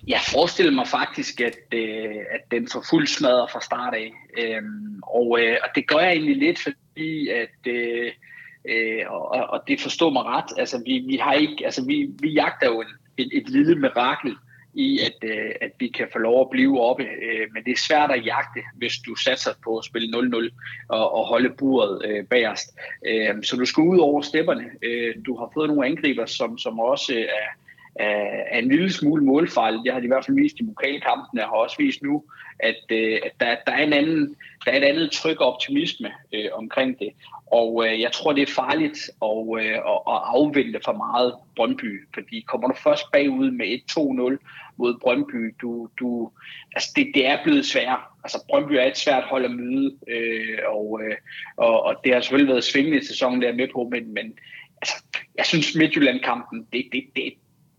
Jeg 0.07 0.20
forestiller 0.33 0.73
mig 0.73 0.88
faktisk, 0.88 1.40
at, 1.40 1.59
øh, 1.75 2.16
at 2.31 2.51
den 2.51 2.68
får 2.73 2.85
fuld 2.90 3.07
smadret 3.07 3.51
fra 3.51 3.61
start 3.61 3.94
af. 3.94 4.12
Øhm, 4.38 5.01
og, 5.03 5.38
øh, 5.40 5.57
og 5.62 5.68
det 5.75 5.88
gør 5.88 5.99
jeg 5.99 6.12
egentlig 6.12 6.37
lidt, 6.37 6.59
fordi 6.59 7.29
at... 7.29 7.73
Øh, 7.73 8.12
Øh, 8.68 9.03
og, 9.09 9.29
og 9.29 9.61
det 9.68 9.81
forstår 9.81 10.11
mig 10.11 10.25
ret. 10.25 10.59
Altså, 10.59 10.83
vi, 10.87 10.99
vi, 10.99 11.16
har 11.16 11.33
ikke, 11.33 11.64
altså, 11.64 11.85
vi, 11.85 12.11
vi 12.20 12.29
jagter 12.29 12.66
jo 12.66 12.81
en, 12.81 12.87
et, 13.16 13.29
et 13.33 13.51
lille 13.51 13.75
mirakel 13.75 14.37
i, 14.74 15.00
at, 15.00 15.30
øh, 15.30 15.50
at 15.61 15.70
vi 15.78 15.88
kan 15.88 16.09
få 16.12 16.18
lov 16.18 16.40
at 16.40 16.50
blive 16.50 16.80
oppe. 16.80 17.02
Øh, 17.02 17.46
men 17.52 17.64
det 17.64 17.72
er 17.72 17.87
svært 17.88 18.11
at 18.11 18.26
jagte, 18.26 18.61
hvis 18.74 18.98
du 19.06 19.14
satser 19.14 19.50
på 19.64 19.78
at 19.78 19.85
spille 19.85 20.18
0-0 20.18 20.50
og, 20.88 21.14
og 21.14 21.26
holde 21.26 21.50
buret 21.59 22.02
øh, 22.04 22.24
bagerst. 22.24 22.78
Øh, 23.06 23.42
så 23.42 23.56
du 23.56 23.64
skal 23.64 23.83
ud 23.83 23.98
over 23.98 24.22
stepperne. 24.22 24.70
Øh, 24.83 25.14
du 25.26 25.37
har 25.37 25.50
fået 25.54 25.68
nogle 25.68 25.87
angriber, 25.87 26.26
som, 26.26 26.59
som 26.59 26.80
også 26.80 27.14
er, 27.14 27.48
er, 27.94 28.44
er 28.50 28.59
en 28.59 28.68
lille 28.68 28.92
smule 28.92 29.24
målfejl. 29.24 29.74
Det 29.74 29.92
har 29.92 30.00
de 30.00 30.05
i 30.05 30.09
hvert 30.09 30.24
fald 30.24 30.37
vist 30.37 30.61
i 30.61 30.66
pokalkampene, 30.66 31.44
og 31.44 31.48
har 31.48 31.57
også 31.57 31.76
vist 31.79 32.03
nu, 32.03 32.24
at, 32.59 32.85
øh, 32.90 33.18
at 33.24 33.33
der, 33.40 33.57
der, 33.66 33.72
er 33.72 33.83
en 33.83 33.92
anden, 33.92 34.37
der 34.64 34.72
er 34.72 34.76
et 34.76 34.85
andet 34.85 35.11
tryk 35.12 35.40
og 35.40 35.55
optimisme 35.55 36.11
øh, 36.35 36.48
omkring 36.53 36.98
det. 36.98 37.12
Og 37.46 37.87
øh, 37.87 38.00
jeg 38.00 38.12
tror, 38.12 38.33
det 38.33 38.42
er 38.42 38.55
farligt 38.55 39.11
at, 39.22 39.61
øh, 39.61 39.74
at 39.74 40.20
afvente 40.35 40.81
for 40.85 40.92
meget 40.92 41.35
Brøndby, 41.57 42.09
fordi 42.14 42.40
kommer 42.40 42.68
du 42.68 42.74
først 42.74 43.12
bagud 43.12 43.50
med 43.50 43.66
1-2-0 43.66 44.74
mod 44.76 44.98
Brøndby, 45.00 45.55
du, 45.61 45.88
du, 46.00 46.31
altså 46.74 46.88
det, 46.96 47.11
det 47.14 47.26
er 47.26 47.42
blevet 47.44 47.66
svært. 47.66 47.98
Altså 48.24 48.44
Brøndby 48.48 48.72
er 48.72 48.85
et 48.85 48.96
svært 48.96 49.24
hold 49.24 49.44
at 49.44 49.50
møde, 49.50 49.96
øh, 50.09 50.59
og, 50.68 51.00
øh, 51.03 51.16
og, 51.57 51.83
og 51.83 51.94
det 52.05 52.14
har 52.14 52.20
selvfølgelig 52.20 52.53
været 52.53 52.64
svingende 52.64 52.98
i 52.98 53.05
sæsonen, 53.05 53.42
der 53.42 53.48
er 53.48 53.55
med 53.55 53.68
på, 53.74 53.88
men, 53.92 54.14
men 54.14 54.38
altså, 54.83 54.94
jeg 55.37 55.46
synes 55.46 55.74
Midtjylland-kampen, 55.74 56.66
det, 56.72 56.85
det, 56.92 57.05
det, 57.16 57.33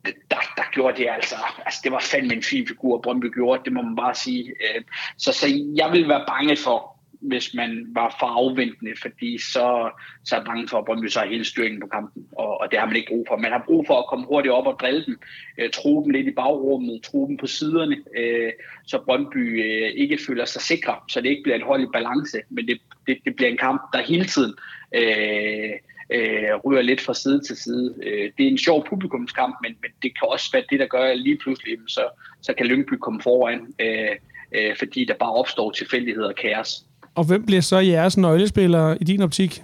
der, 0.06 0.42
der 0.58 0.64
gjorde 0.74 0.98
det 0.98 1.10
altså, 1.10 1.36
altså 1.66 1.80
det 1.84 1.92
var 1.92 2.00
fandme 2.00 2.34
en 2.34 2.44
fin 2.44 2.68
figur, 2.68 3.02
Brøndby 3.02 3.34
gjorde, 3.34 3.62
det 3.66 3.74
må 3.74 3.82
man 3.82 3.96
bare 3.96 4.16
sige. 4.16 4.46
Øh, 4.50 4.84
så, 5.18 5.34
så 5.34 5.48
jeg 5.76 5.92
vil 5.92 6.08
være 6.08 6.26
bange 6.28 6.58
for, 6.58 6.98
hvis 7.22 7.54
man 7.54 7.88
var 7.90 8.16
for 8.20 8.28
afventende, 8.28 8.92
fordi 9.02 9.38
så, 9.38 9.92
så 10.26 10.36
er 10.36 10.40
jeg 10.40 10.46
bange 10.46 10.68
for, 10.68 10.78
at 10.78 10.86
Brøndby 10.86 11.08
så 11.08 11.20
har 11.20 11.28
hele 11.28 11.46
styringen 11.46 11.82
på 11.82 11.88
kampen, 11.88 12.26
og, 12.38 12.62
og 12.62 12.72
det 12.72 12.80
har 12.80 12.86
man 12.86 12.96
ikke 12.96 13.08
brug 13.10 13.26
for. 13.28 13.38
Man 13.38 13.52
har 13.52 13.64
brug 13.66 13.88
for 13.88 14.00
at 14.00 14.08
komme 14.10 14.26
hurtigt 14.26 14.54
op 14.54 14.68
og 14.68 14.78
drille 14.80 15.06
dem, 15.06 15.20
øh, 15.58 15.70
tro 15.70 16.04
dem 16.04 16.10
lidt 16.10 16.28
i 16.28 16.32
bagrummet, 16.32 17.04
tro 17.04 17.28
dem 17.28 17.38
på 17.38 17.48
siderne, 17.48 17.98
øh, 18.18 18.52
så 18.86 19.02
Brøndby 19.06 19.64
øh, 19.66 19.92
ikke 19.96 20.20
føler 20.28 20.46
sig 20.46 20.62
sikre, 20.62 20.96
så 21.10 21.22
det 21.22 21.30
ikke 21.30 21.44
bliver 21.44 21.56
et 21.56 21.64
hold 21.64 21.84
i 21.84 21.94
balance, 21.94 22.38
men 22.50 22.68
det, 22.68 22.82
det, 23.08 23.18
det 23.26 23.36
bliver 23.36 23.50
en 23.50 23.58
kamp, 23.58 23.82
der 23.94 24.02
hele 24.02 24.26
tiden 24.26 24.54
øh, 24.96 25.72
øh, 26.12 26.56
ryger 26.66 26.82
lidt 26.82 27.02
fra 27.02 27.14
side 27.14 27.42
til 27.48 27.56
side. 27.58 27.96
Øh, 28.04 28.32
det 28.38 28.46
er 28.46 28.50
en 28.50 28.58
sjov 28.58 28.86
publikumskamp, 28.90 29.56
men, 29.64 29.76
men 29.82 29.92
det 30.04 30.20
kan 30.20 30.28
også 30.28 30.50
være 30.54 30.64
det, 30.70 30.80
der 30.80 30.86
gør, 30.86 31.04
at 31.04 31.20
lige 31.20 31.38
pludselig, 31.38 31.78
så, 31.88 32.04
så 32.42 32.54
kan 32.54 32.66
Lyngby 32.66 32.94
komme 32.94 33.22
foran, 33.22 33.60
øh, 33.80 34.16
øh, 34.56 34.76
fordi 34.80 35.06
der 35.06 35.14
bare 35.20 35.34
opstår 35.34 35.72
tilfældigheder 35.72 36.28
og 36.28 36.36
kaos. 36.36 36.86
Og 37.16 37.24
hvem 37.28 37.46
bliver 37.46 37.62
så 37.62 37.78
jeres 37.78 38.18
nøglespiller 38.18 38.98
i 39.02 39.04
din 39.04 39.22
optik? 39.22 39.64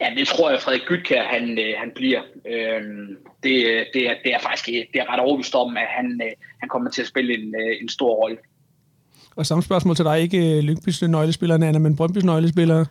Ja, 0.00 0.06
det 0.16 0.28
tror 0.28 0.50
jeg, 0.50 0.60
Frederik 0.60 0.82
Gytkær, 0.86 1.22
han, 1.22 1.58
øh, 1.58 1.74
han 1.78 1.90
bliver. 1.94 2.20
Øhm, 2.46 3.16
det, 3.42 3.86
det, 3.94 4.10
er, 4.10 4.14
det 4.24 4.34
er 4.34 4.38
faktisk 4.40 4.66
det 4.66 5.00
er 5.00 5.12
ret 5.12 5.20
overbevist 5.20 5.54
om, 5.54 5.76
at 5.76 5.86
han, 5.88 6.20
øh, 6.24 6.32
han 6.60 6.68
kommer 6.68 6.90
til 6.90 7.02
at 7.02 7.08
spille 7.08 7.34
en, 7.34 7.54
øh, 7.54 7.76
en 7.82 7.88
stor 7.88 8.14
rolle. 8.14 8.36
Og 9.36 9.46
samme 9.46 9.62
spørgsmål 9.62 9.96
til 9.96 10.04
dig, 10.04 10.20
ikke 10.20 10.60
Lyngbys 10.60 11.02
nøglespiller, 11.02 11.54
Anna, 11.54 11.78
men 11.78 11.96
Brøndbys 11.96 12.24
nøglespiller? 12.24 12.84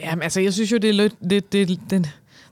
Jamen, 0.00 0.22
altså, 0.22 0.40
jeg 0.40 0.52
synes 0.52 0.72
jo, 0.72 0.76
det 0.76 0.90
er 0.90 0.94
lidt, 0.94 1.14
det, 1.30 1.52
det, 1.52 1.80
den, 1.90 2.06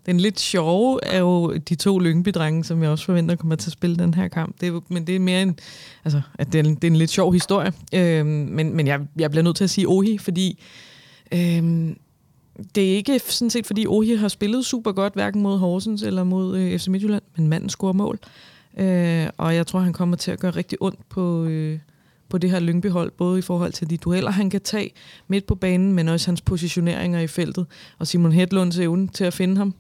den 0.07 0.21
lidt 0.21 0.41
sjove 0.41 1.01
er 1.03 1.19
jo 1.19 1.57
de 1.57 1.75
to 1.75 1.99
lyngby 1.99 2.29
som 2.63 2.83
jeg 2.83 2.91
også 2.91 3.05
forventer 3.05 3.37
kommer 3.37 3.57
til 3.57 3.69
at 3.69 3.73
spille 3.73 3.97
den 3.97 4.15
her 4.15 4.29
kamp. 4.29 4.61
Det 4.61 4.69
er, 4.69 4.81
men 4.89 5.07
det 5.07 5.17
er 5.17 5.21
mere 5.21 5.43
en, 5.43 5.59
altså, 6.05 6.21
at 6.39 6.53
det 6.53 6.59
er, 6.59 6.63
det 6.63 6.85
er 6.85 6.89
en 6.89 6.97
lidt 6.97 7.11
sjov 7.11 7.33
historie. 7.33 7.73
Øhm, 7.95 8.27
men 8.27 8.77
men 8.77 8.87
jeg, 8.87 9.01
jeg 9.17 9.31
bliver 9.31 9.45
nødt 9.45 9.57
til 9.57 9.65
at 9.65 9.71
sige 9.71 9.89
Ohi, 9.89 10.19
fordi 10.19 10.63
øhm, 11.33 11.97
det 12.75 12.93
er 12.93 12.97
ikke 12.97 13.19
sådan 13.19 13.51
set, 13.51 13.67
fordi 13.67 13.87
Ohi 13.87 14.15
har 14.15 14.29
spillet 14.29 14.67
super 14.67 14.93
godt, 14.93 15.13
hverken 15.15 15.43
mod 15.43 15.59
Horsens 15.59 16.03
eller 16.03 16.25
mod 16.25 16.59
øh, 16.59 16.79
FC 16.79 16.87
Midtjylland, 16.89 17.23
men 17.37 17.49
manden 17.49 17.69
scorer 17.69 17.93
mål. 17.93 18.19
Øh, 18.77 19.27
og 19.37 19.55
jeg 19.55 19.67
tror, 19.67 19.81
han 19.81 19.93
kommer 19.93 20.17
til 20.17 20.31
at 20.31 20.39
gøre 20.39 20.51
rigtig 20.51 20.79
ondt 20.81 21.09
på, 21.09 21.45
øh, 21.45 21.79
på 22.33 22.39
det 22.39 22.51
her 22.51 22.61
Lyngby-hold, 22.61 23.11
både 23.11 23.39
i 23.39 23.43
forhold 23.43 23.73
til 23.73 23.91
de 23.91 23.97
dueller, 23.97 24.31
han 24.31 24.51
kan 24.51 24.61
tage 24.61 24.91
midt 25.29 25.47
på 25.47 25.55
banen, 25.55 25.93
men 25.93 26.09
også 26.09 26.29
hans 26.29 26.41
positioneringer 26.41 27.21
i 27.21 27.27
feltet, 27.27 27.67
og 27.99 28.07
Simon 28.07 28.33
Hedlunds 28.33 28.79
evne 28.79 29.09
til 29.09 29.25
at 29.25 29.35
finde 29.35 29.57
ham. 29.57 29.75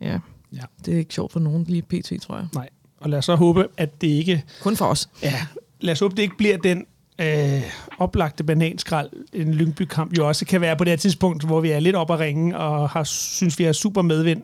Ja, 0.00 0.18
ja. 0.52 0.62
det 0.86 0.94
er 0.94 0.98
ikke 0.98 1.14
sjovt 1.14 1.32
for 1.32 1.40
nogen 1.40 1.64
lige 1.68 1.82
pt, 1.82 2.22
tror 2.22 2.36
jeg. 2.36 2.46
Nej, 2.54 2.68
og 3.00 3.10
lad 3.10 3.18
os 3.18 3.24
så 3.24 3.34
håbe, 3.34 3.66
at 3.76 4.00
det 4.00 4.06
ikke... 4.06 4.44
Kun 4.60 4.76
for 4.76 4.84
os. 4.84 5.08
Ja, 5.22 5.46
lad 5.80 5.92
os 5.92 6.00
håbe, 6.00 6.16
det 6.16 6.22
ikke 6.22 6.36
bliver 6.36 6.56
den 6.56 6.86
øh, 7.20 7.62
oplagte 7.98 8.44
bananskrald, 8.44 9.10
en 9.32 9.54
Lyngby-kamp 9.54 10.18
jo 10.18 10.28
også 10.28 10.46
kan 10.46 10.60
være 10.60 10.76
på 10.76 10.84
det 10.84 10.90
her 10.90 10.96
tidspunkt, 10.96 11.44
hvor 11.44 11.60
vi 11.60 11.70
er 11.70 11.80
lidt 11.80 11.96
op 11.96 12.10
at 12.10 12.20
ringe, 12.20 12.58
og 12.58 12.90
har, 12.90 13.04
synes, 13.04 13.58
vi 13.58 13.64
har 13.64 13.72
super 13.72 14.02
medvind 14.02 14.42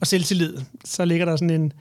og 0.00 0.06
selvtillid. 0.06 0.56
Så 0.84 1.04
ligger 1.04 1.24
der 1.26 1.36
sådan 1.36 1.50
en, 1.50 1.72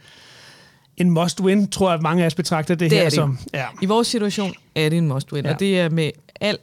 en 0.98 1.18
must-win, 1.18 1.70
tror 1.70 1.90
jeg, 1.90 1.96
at 1.96 2.02
mange 2.02 2.24
af 2.24 2.28
os 2.28 2.36
betragter 2.36 2.76
det, 2.76 2.90
det 2.92 2.98
her 2.98 3.06
det. 3.06 3.14
som. 3.14 3.38
Ja. 3.54 3.66
I 3.82 3.86
vores 3.86 4.08
situation 4.08 4.54
er 4.76 4.90
det 4.90 4.98
en 4.98 5.12
must-win, 5.12 5.42
ja. 5.46 5.54
og 5.54 5.60
det 5.60 5.80
er 5.80 5.90
med 5.90 6.12
al 6.42 6.58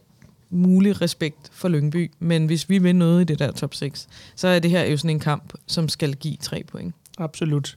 mulig 0.51 1.01
respekt 1.01 1.51
for 1.53 1.69
Lyngby, 1.69 2.11
men 2.19 2.47
hvis 2.47 2.69
vi 2.69 2.79
vil 2.79 2.97
noget 2.97 3.21
i 3.21 3.25
det 3.25 3.39
der 3.39 3.53
top 3.53 3.75
6, 3.75 4.09
så 4.37 4.49
er 4.49 4.59
det 4.59 4.71
her 4.71 4.85
jo 4.85 4.97
sådan 4.97 5.11
en 5.11 5.21
kamp, 5.21 5.53
som 5.67 5.89
skal 5.89 6.15
give 6.15 6.37
tre 6.37 6.63
point. 6.73 6.95
Absolut. 7.19 7.77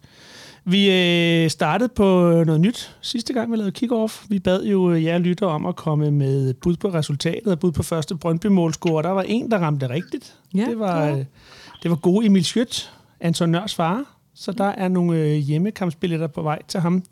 Vi 0.66 0.92
øh, 0.92 1.50
startede 1.50 1.89
på 1.89 2.04
noget 2.46 2.62
nyt 2.62 2.96
sidste 3.02 3.34
gang, 3.34 3.52
vi 3.52 3.58
lavede 3.58 3.72
kick-off. 3.78 4.26
Vi 4.30 4.39
bad 4.39 4.63
jo 4.63 4.96
jer 4.96 5.18
lytter 5.18 5.48
om 5.48 5.66
at 5.66 5.76
komme 5.76 6.12
med 6.12 6.54
bud 6.54 6.76
på 6.76 6.89
resultatet 6.89 7.48
og 7.48 7.60
bud 7.60 7.72
på 7.72 7.84
første 7.84 8.16
Brøndby-målscore. 8.16 9.04
Der 9.04 9.10
var 9.10 9.22
en, 9.22 9.52
der 9.52 9.58
ramte 9.58 9.89
rigtigt. 9.89 10.34
Ja, 10.56 10.66
det, 10.66 10.80
var, 10.80 11.06
ja. 11.06 11.16
det 11.84 11.92
var 11.92 11.96
god 11.96 12.24
Emil 12.24 12.46
Schødt, 12.46 12.94
Anton 13.20 13.50
Nørs 13.50 13.76
far. 13.76 14.12
Så 14.36 14.52
der 14.52 14.63
er 14.78 14.88
nogle 14.88 15.17
øh, 15.19 15.36
hjemmekampsbilletter 15.36 16.28
på 16.28 16.41
vej 16.41 16.60
til 16.67 16.80
ham. 16.80 17.04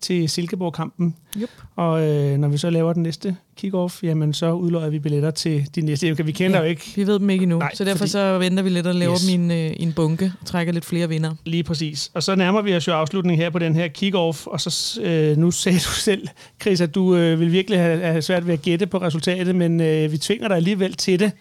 til 0.00 0.28
Silkeborg-kampen. 0.28 1.14
Yep. 1.36 1.50
Og 1.76 2.02
øh, 2.08 2.38
når 2.38 2.48
vi 2.48 2.58
så 2.58 2.70
laver 2.70 2.92
den 2.92 3.02
næste 3.02 3.36
kick-off, 3.64 3.98
jamen 4.02 4.32
så 4.34 4.52
udløjer 4.52 4.90
vi 4.90 4.98
billetter 4.98 5.30
til 5.30 5.66
de 5.74 5.80
næste. 5.80 6.24
Vi 6.24 6.32
kender 6.32 6.56
Ja. 6.58 6.62
jo 6.64 6.68
ikke 6.70 6.92
Vi 6.96 7.06
ved 7.06 7.18
dem 7.18 7.30
ikke 7.30 7.42
endnu, 7.42 7.58
Nej, 7.58 7.74
så 7.74 7.84
derfor 7.84 7.98
fordi- 7.98 8.10
så 8.10 8.38
venter 8.38 8.62
vi 8.62 8.68
lidt 8.68 8.86
og 8.86 8.94
laver 8.94 9.12
Yes. 9.14 9.28
en, 9.28 9.50
øh, 9.50 9.70
en 9.76 9.92
bunke 9.92 10.32
og 10.40 10.46
trækker 10.46 10.72
lidt 10.72 10.84
flere 10.84 11.08
vinder. 11.08 11.34
Lige 11.44 11.62
præcis. 11.64 12.10
Og 12.14 12.22
så 12.22 12.34
nærmer 12.34 12.62
vi 12.62 12.76
os 12.76 12.88
jo 12.88 12.92
afslutningen 12.92 13.42
her 13.42 13.50
på 13.50 13.58
den 13.58 13.74
her 13.74 13.88
kick-off, 13.88 14.46
og 14.46 14.60
så 14.60 15.00
øh, 15.02 15.36
nu 15.36 15.50
sagde 15.50 15.78
du 15.78 15.90
selv, 16.10 16.28
Chris, 16.62 16.80
at 16.80 16.94
du 16.94 17.16
øh, 17.16 17.40
vil 17.40 17.52
virkelig 17.52 17.78
have, 17.78 18.00
have 18.00 18.22
svært 18.22 18.46
ved 18.46 18.52
at 18.54 18.62
gætte 18.62 18.86
på 18.86 18.98
resultatet, 18.98 19.54
men 19.56 19.80
øh, 19.80 20.12
vi 20.12 20.18
tvinger 20.18 20.48
dig 20.48 20.56
alligevel 20.56 20.94
til 20.94 21.20
det. 21.20 21.32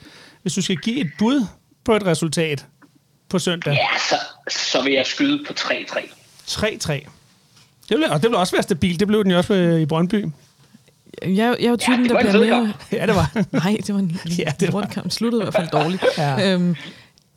Hvis 0.42 0.54
du 0.54 0.62
skal 0.62 0.76
give 0.78 1.02
et 1.02 1.10
bud 1.20 1.46
på 1.86 1.96
et 1.96 2.06
resultat 2.06 2.66
på 3.30 3.40
søndag. 3.40 3.74
Ja, 3.74 3.88
så, 4.10 4.16
så 4.72 4.82
vil 4.84 4.94
jeg 4.94 5.06
skyde 5.06 5.44
på 5.48 5.54
3-3. 5.60 6.00
3-3. 6.50 6.92
Det 7.90 7.98
vil, 7.98 8.06
og 8.10 8.22
det 8.22 8.30
vil 8.30 8.38
også 8.38 8.56
være 8.56 8.64
stabilt. 8.64 9.00
Det 9.00 9.08
blev 9.08 9.24
den 9.24 9.32
jo 9.32 9.38
også 9.38 9.54
øh, 9.54 9.82
i 9.82 9.86
Brøndby. 9.86 10.26
Jeg, 11.24 11.32
jeg 11.36 11.66
er 11.66 11.70
jo 11.70 11.76
typen, 11.78 12.02
det 12.04 12.10
der 12.10 12.20
bliver 12.20 12.62
mere... 12.62 12.74
Ja, 12.92 13.06
det 13.06 13.16
var. 13.16 13.44
Nej, 13.52 13.78
det 13.88 13.94
var 13.94 14.00
en 14.00 14.20
Ja, 14.26 14.34
ja, 14.46 14.52
det 14.60 14.74
var- 14.74 14.80
rundkamp. 14.82 15.12
Sluttede 15.12 15.42
i 15.42 15.46
hvert 15.46 15.54
fald 15.54 15.68
dårligt. 15.70 16.04
Ja. 16.18 16.54
Øhm, 16.54 16.76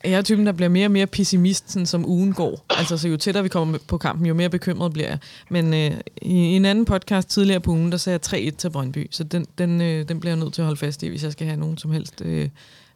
jeg 0.04 0.12
er 0.12 0.22
typen, 0.22 0.46
der 0.46 0.52
bliver 0.52 0.68
mere 0.68 0.86
og 0.86 0.90
mere 0.90 1.06
pessimist, 1.06 1.72
sådan 1.72 1.86
som 1.86 2.06
ugen 2.08 2.32
går. 2.32 2.64
Altså, 2.70 2.98
så 2.98 3.08
jo 3.08 3.16
tættere 3.16 3.42
vi 3.42 3.48
kommer 3.48 3.78
på 3.88 3.98
kampen, 3.98 4.26
jo 4.26 4.34
mere 4.34 4.48
bekymret 4.48 4.92
bliver 4.92 5.08
jeg. 5.08 5.18
Men 5.50 5.74
øh, 5.74 5.90
i 6.22 6.32
en 6.34 6.64
anden 6.64 6.84
podcast 6.84 7.28
tidligere 7.30 7.60
på 7.60 7.70
ugen, 7.70 7.92
der 7.92 7.98
sagde 7.98 8.18
jeg 8.32 8.38
3-1 8.52 8.56
til 8.56 8.70
Brøndby. 8.70 9.08
Så 9.10 9.24
den, 9.24 9.46
den, 9.58 9.80
øh, 9.80 10.08
den 10.08 10.20
bliver 10.20 10.34
jeg 10.34 10.40
nødt 10.44 10.54
til 10.54 10.62
at 10.62 10.66
holde 10.66 10.78
fast 10.78 11.02
i, 11.02 11.08
hvis 11.08 11.22
jeg 11.24 11.32
skal 11.32 11.46
have 11.46 11.60
nogen 11.60 11.78
som 11.78 11.92
helst 11.92 12.22
øh, 12.24 12.48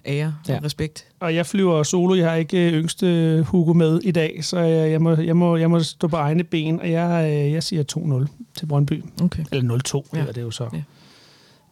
ære 0.07 0.35
og 0.45 0.49
Ja. 0.55 0.59
respekt. 0.65 1.05
Og 1.21 1.35
jeg 1.35 1.47
flyver 1.47 1.83
solo. 1.83 2.15
Jeg 2.15 2.29
har 2.31 2.37
ikke 2.37 2.67
øh, 2.67 2.73
yngste 2.73 3.43
Hugo 3.49 3.73
med 3.73 4.01
i 4.03 4.11
dag, 4.11 4.39
så 4.45 4.59
jeg, 4.59 4.91
jeg, 4.91 5.03
må, 5.03 5.15
jeg, 5.17 5.37
må, 5.37 5.57
jeg 5.57 5.71
må 5.71 5.81
stå 5.83 6.09
på 6.09 6.17
egne 6.17 6.45
ben, 6.45 6.81
og 6.81 6.91
jeg, 6.91 7.31
øh, 7.47 7.53
jeg 7.53 7.63
siger 7.63 7.83
2-0 8.27 8.27
til 8.59 8.67
Brøndby. 8.67 9.05
Okay. 9.23 9.45
Eller 9.53 9.79
0-2, 10.05 10.09
ja. 10.13 10.19
Hedder 10.19 10.33
det 10.33 10.43
jo 10.43 10.51
så. 10.51 10.69
Ja. 10.73 10.83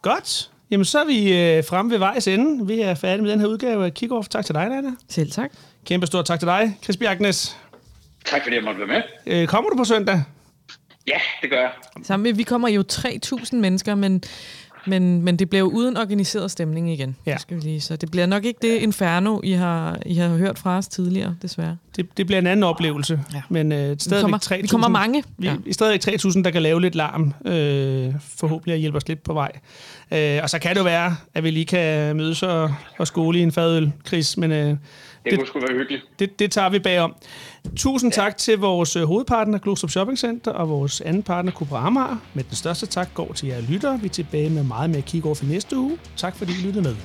Godt. 0.03 0.51
Jamen, 0.71 0.85
så 0.85 1.01
er 1.01 1.05
vi 1.07 1.33
øh, 1.57 1.65
fremme 1.65 1.91
ved 1.91 1.99
vejs 1.99 2.29
ende. 2.29 2.67
Vi 2.67 2.81
er 2.81 2.95
færdige 2.95 3.23
med 3.23 3.31
den 3.33 3.41
her 3.41 3.47
udgave 3.47 3.85
af 3.85 3.95
Kickoff. 3.95 4.29
Tak 4.29 4.45
til 4.45 4.55
dig, 4.55 4.69
Nana. 4.69 4.89
Selv 5.09 5.31
tak. 5.31 5.51
Kæmpe 5.87 6.07
stort 6.07 6.25
tak 6.27 6.39
til 6.41 6.49
dig, 6.49 6.79
Chris 6.83 6.97
Bjergnes. 6.97 7.57
Tak 8.27 8.43
fordi 8.43 8.57
jeg 8.57 8.65
måtte 8.65 8.81
være 8.81 8.89
med. 9.27 9.33
Øh, 9.43 9.47
kommer 9.49 9.71
du 9.71 9.77
på 9.77 9.85
søndag? 9.85 10.23
Ja, 11.07 11.19
det 11.43 11.51
gør 11.51 11.61
jeg. 11.61 11.71
Sammen 12.03 12.23
med, 12.23 12.33
vi 12.33 12.43
kommer 12.43 12.69
jo 12.69 12.85
3.000 12.93 13.57
mennesker, 13.57 13.95
men, 13.95 14.23
men, 14.87 15.23
men 15.23 15.37
det 15.37 15.51
bliver 15.51 15.61
jo 15.61 15.71
uden 15.71 15.97
organiseret 15.97 16.51
stemning 16.51 16.91
igen. 16.93 17.17
Ja. 17.27 17.33
Det 17.33 17.41
Skal 17.41 17.57
vi 17.57 17.63
lige. 17.63 17.81
Så 17.81 17.97
det 17.97 18.11
bliver 18.11 18.27
nok 18.27 18.45
ikke 18.45 18.59
det 18.63 18.77
inferno, 18.77 19.41
I 19.45 19.53
har, 19.53 19.99
I 20.07 20.15
har 20.15 20.29
hørt 20.29 20.59
fra 20.59 20.79
os 20.79 20.89
tidligere, 20.89 21.37
desværre. 21.43 21.77
Det, 21.97 22.07
det 22.17 22.27
bliver 22.27 22.39
en 22.39 22.47
anden 22.47 22.63
oplevelse. 22.65 23.21
Ja. 23.35 23.43
Men 23.49 23.73
øh, 23.73 23.91
Vi 23.91 23.97
stadigvæk 23.99 24.23
kommer, 24.23 24.39
3.000. 24.39 24.63
vi 24.63 24.67
kommer 24.67 24.89
mange. 24.89 25.25
Vi, 25.39 25.47
Ja. 25.47 25.57
ja. 25.67 25.73
Stadigvæk 25.73 26.15
3.000, 26.25 26.43
der 26.43 26.51
kan 26.51 26.63
lave 26.63 26.81
lidt 26.81 26.95
larm. 26.95 27.35
Øh, 27.47 28.15
forhåbentlig 28.21 28.75
at 28.75 28.81
hjælpe 28.81 28.97
os 28.97 29.09
lidt 29.09 29.23
på 29.23 29.33
vej. 29.33 29.51
Øh, 30.13 30.39
og 30.43 30.51
så 30.51 30.59
kan 30.59 30.71
det 30.71 30.79
jo 30.79 30.85
være, 30.85 31.17
at 31.35 31.45
vi 31.45 31.51
lige 31.51 31.67
kan 31.67 32.17
mødes 32.17 32.43
og, 32.43 32.75
og 32.99 33.07
skole 33.07 33.39
i 33.39 33.43
en 33.43 33.53
fadøl, 33.53 33.93
Chris. 34.07 34.37
Men 34.37 34.53
øh, 34.53 34.77
Det, 35.25 35.31
Det- 35.31 35.39
kunne 35.39 35.47
sgu 35.49 35.61
være 35.61 35.79
hyggeligt. 35.79 36.03
det, 36.19 36.39
det 36.39 36.53
tager 36.53 36.69
vi 36.69 36.79
bagom. 36.79 37.15
Tusind 37.77 38.13
tak 38.13 38.37
til 38.37 38.59
vores 38.59 38.97
øh, 38.97 39.03
hovedpartner, 39.05 39.59
Glostrup 39.59 39.91
Shopping 39.91 40.19
Center, 40.19 40.51
og 40.51 40.69
vores 40.69 41.01
anden 41.01 41.23
partner, 41.23 41.53
Cobra 41.53 41.87
Amager. 41.87 42.17
Med 42.35 42.45
den 42.45 42.57
største 42.57 42.87
tak 42.87 43.15
går 43.15 43.33
til 43.33 43.49
jer 43.49 43.61
lyttere. 43.61 44.01
Vi 44.01 44.07
er 44.07 44.11
tilbage 44.11 44.51
med 44.51 44.63
meget 44.65 44.91
mere 44.91 45.03
kick-off 45.09 45.43
i 45.45 45.47
næste 45.47 45.77
uge. 45.79 45.99
Tak 46.17 46.37
fordi 46.37 46.53
I 46.53 46.67
lyttede 46.67 46.83
med. 46.85 46.97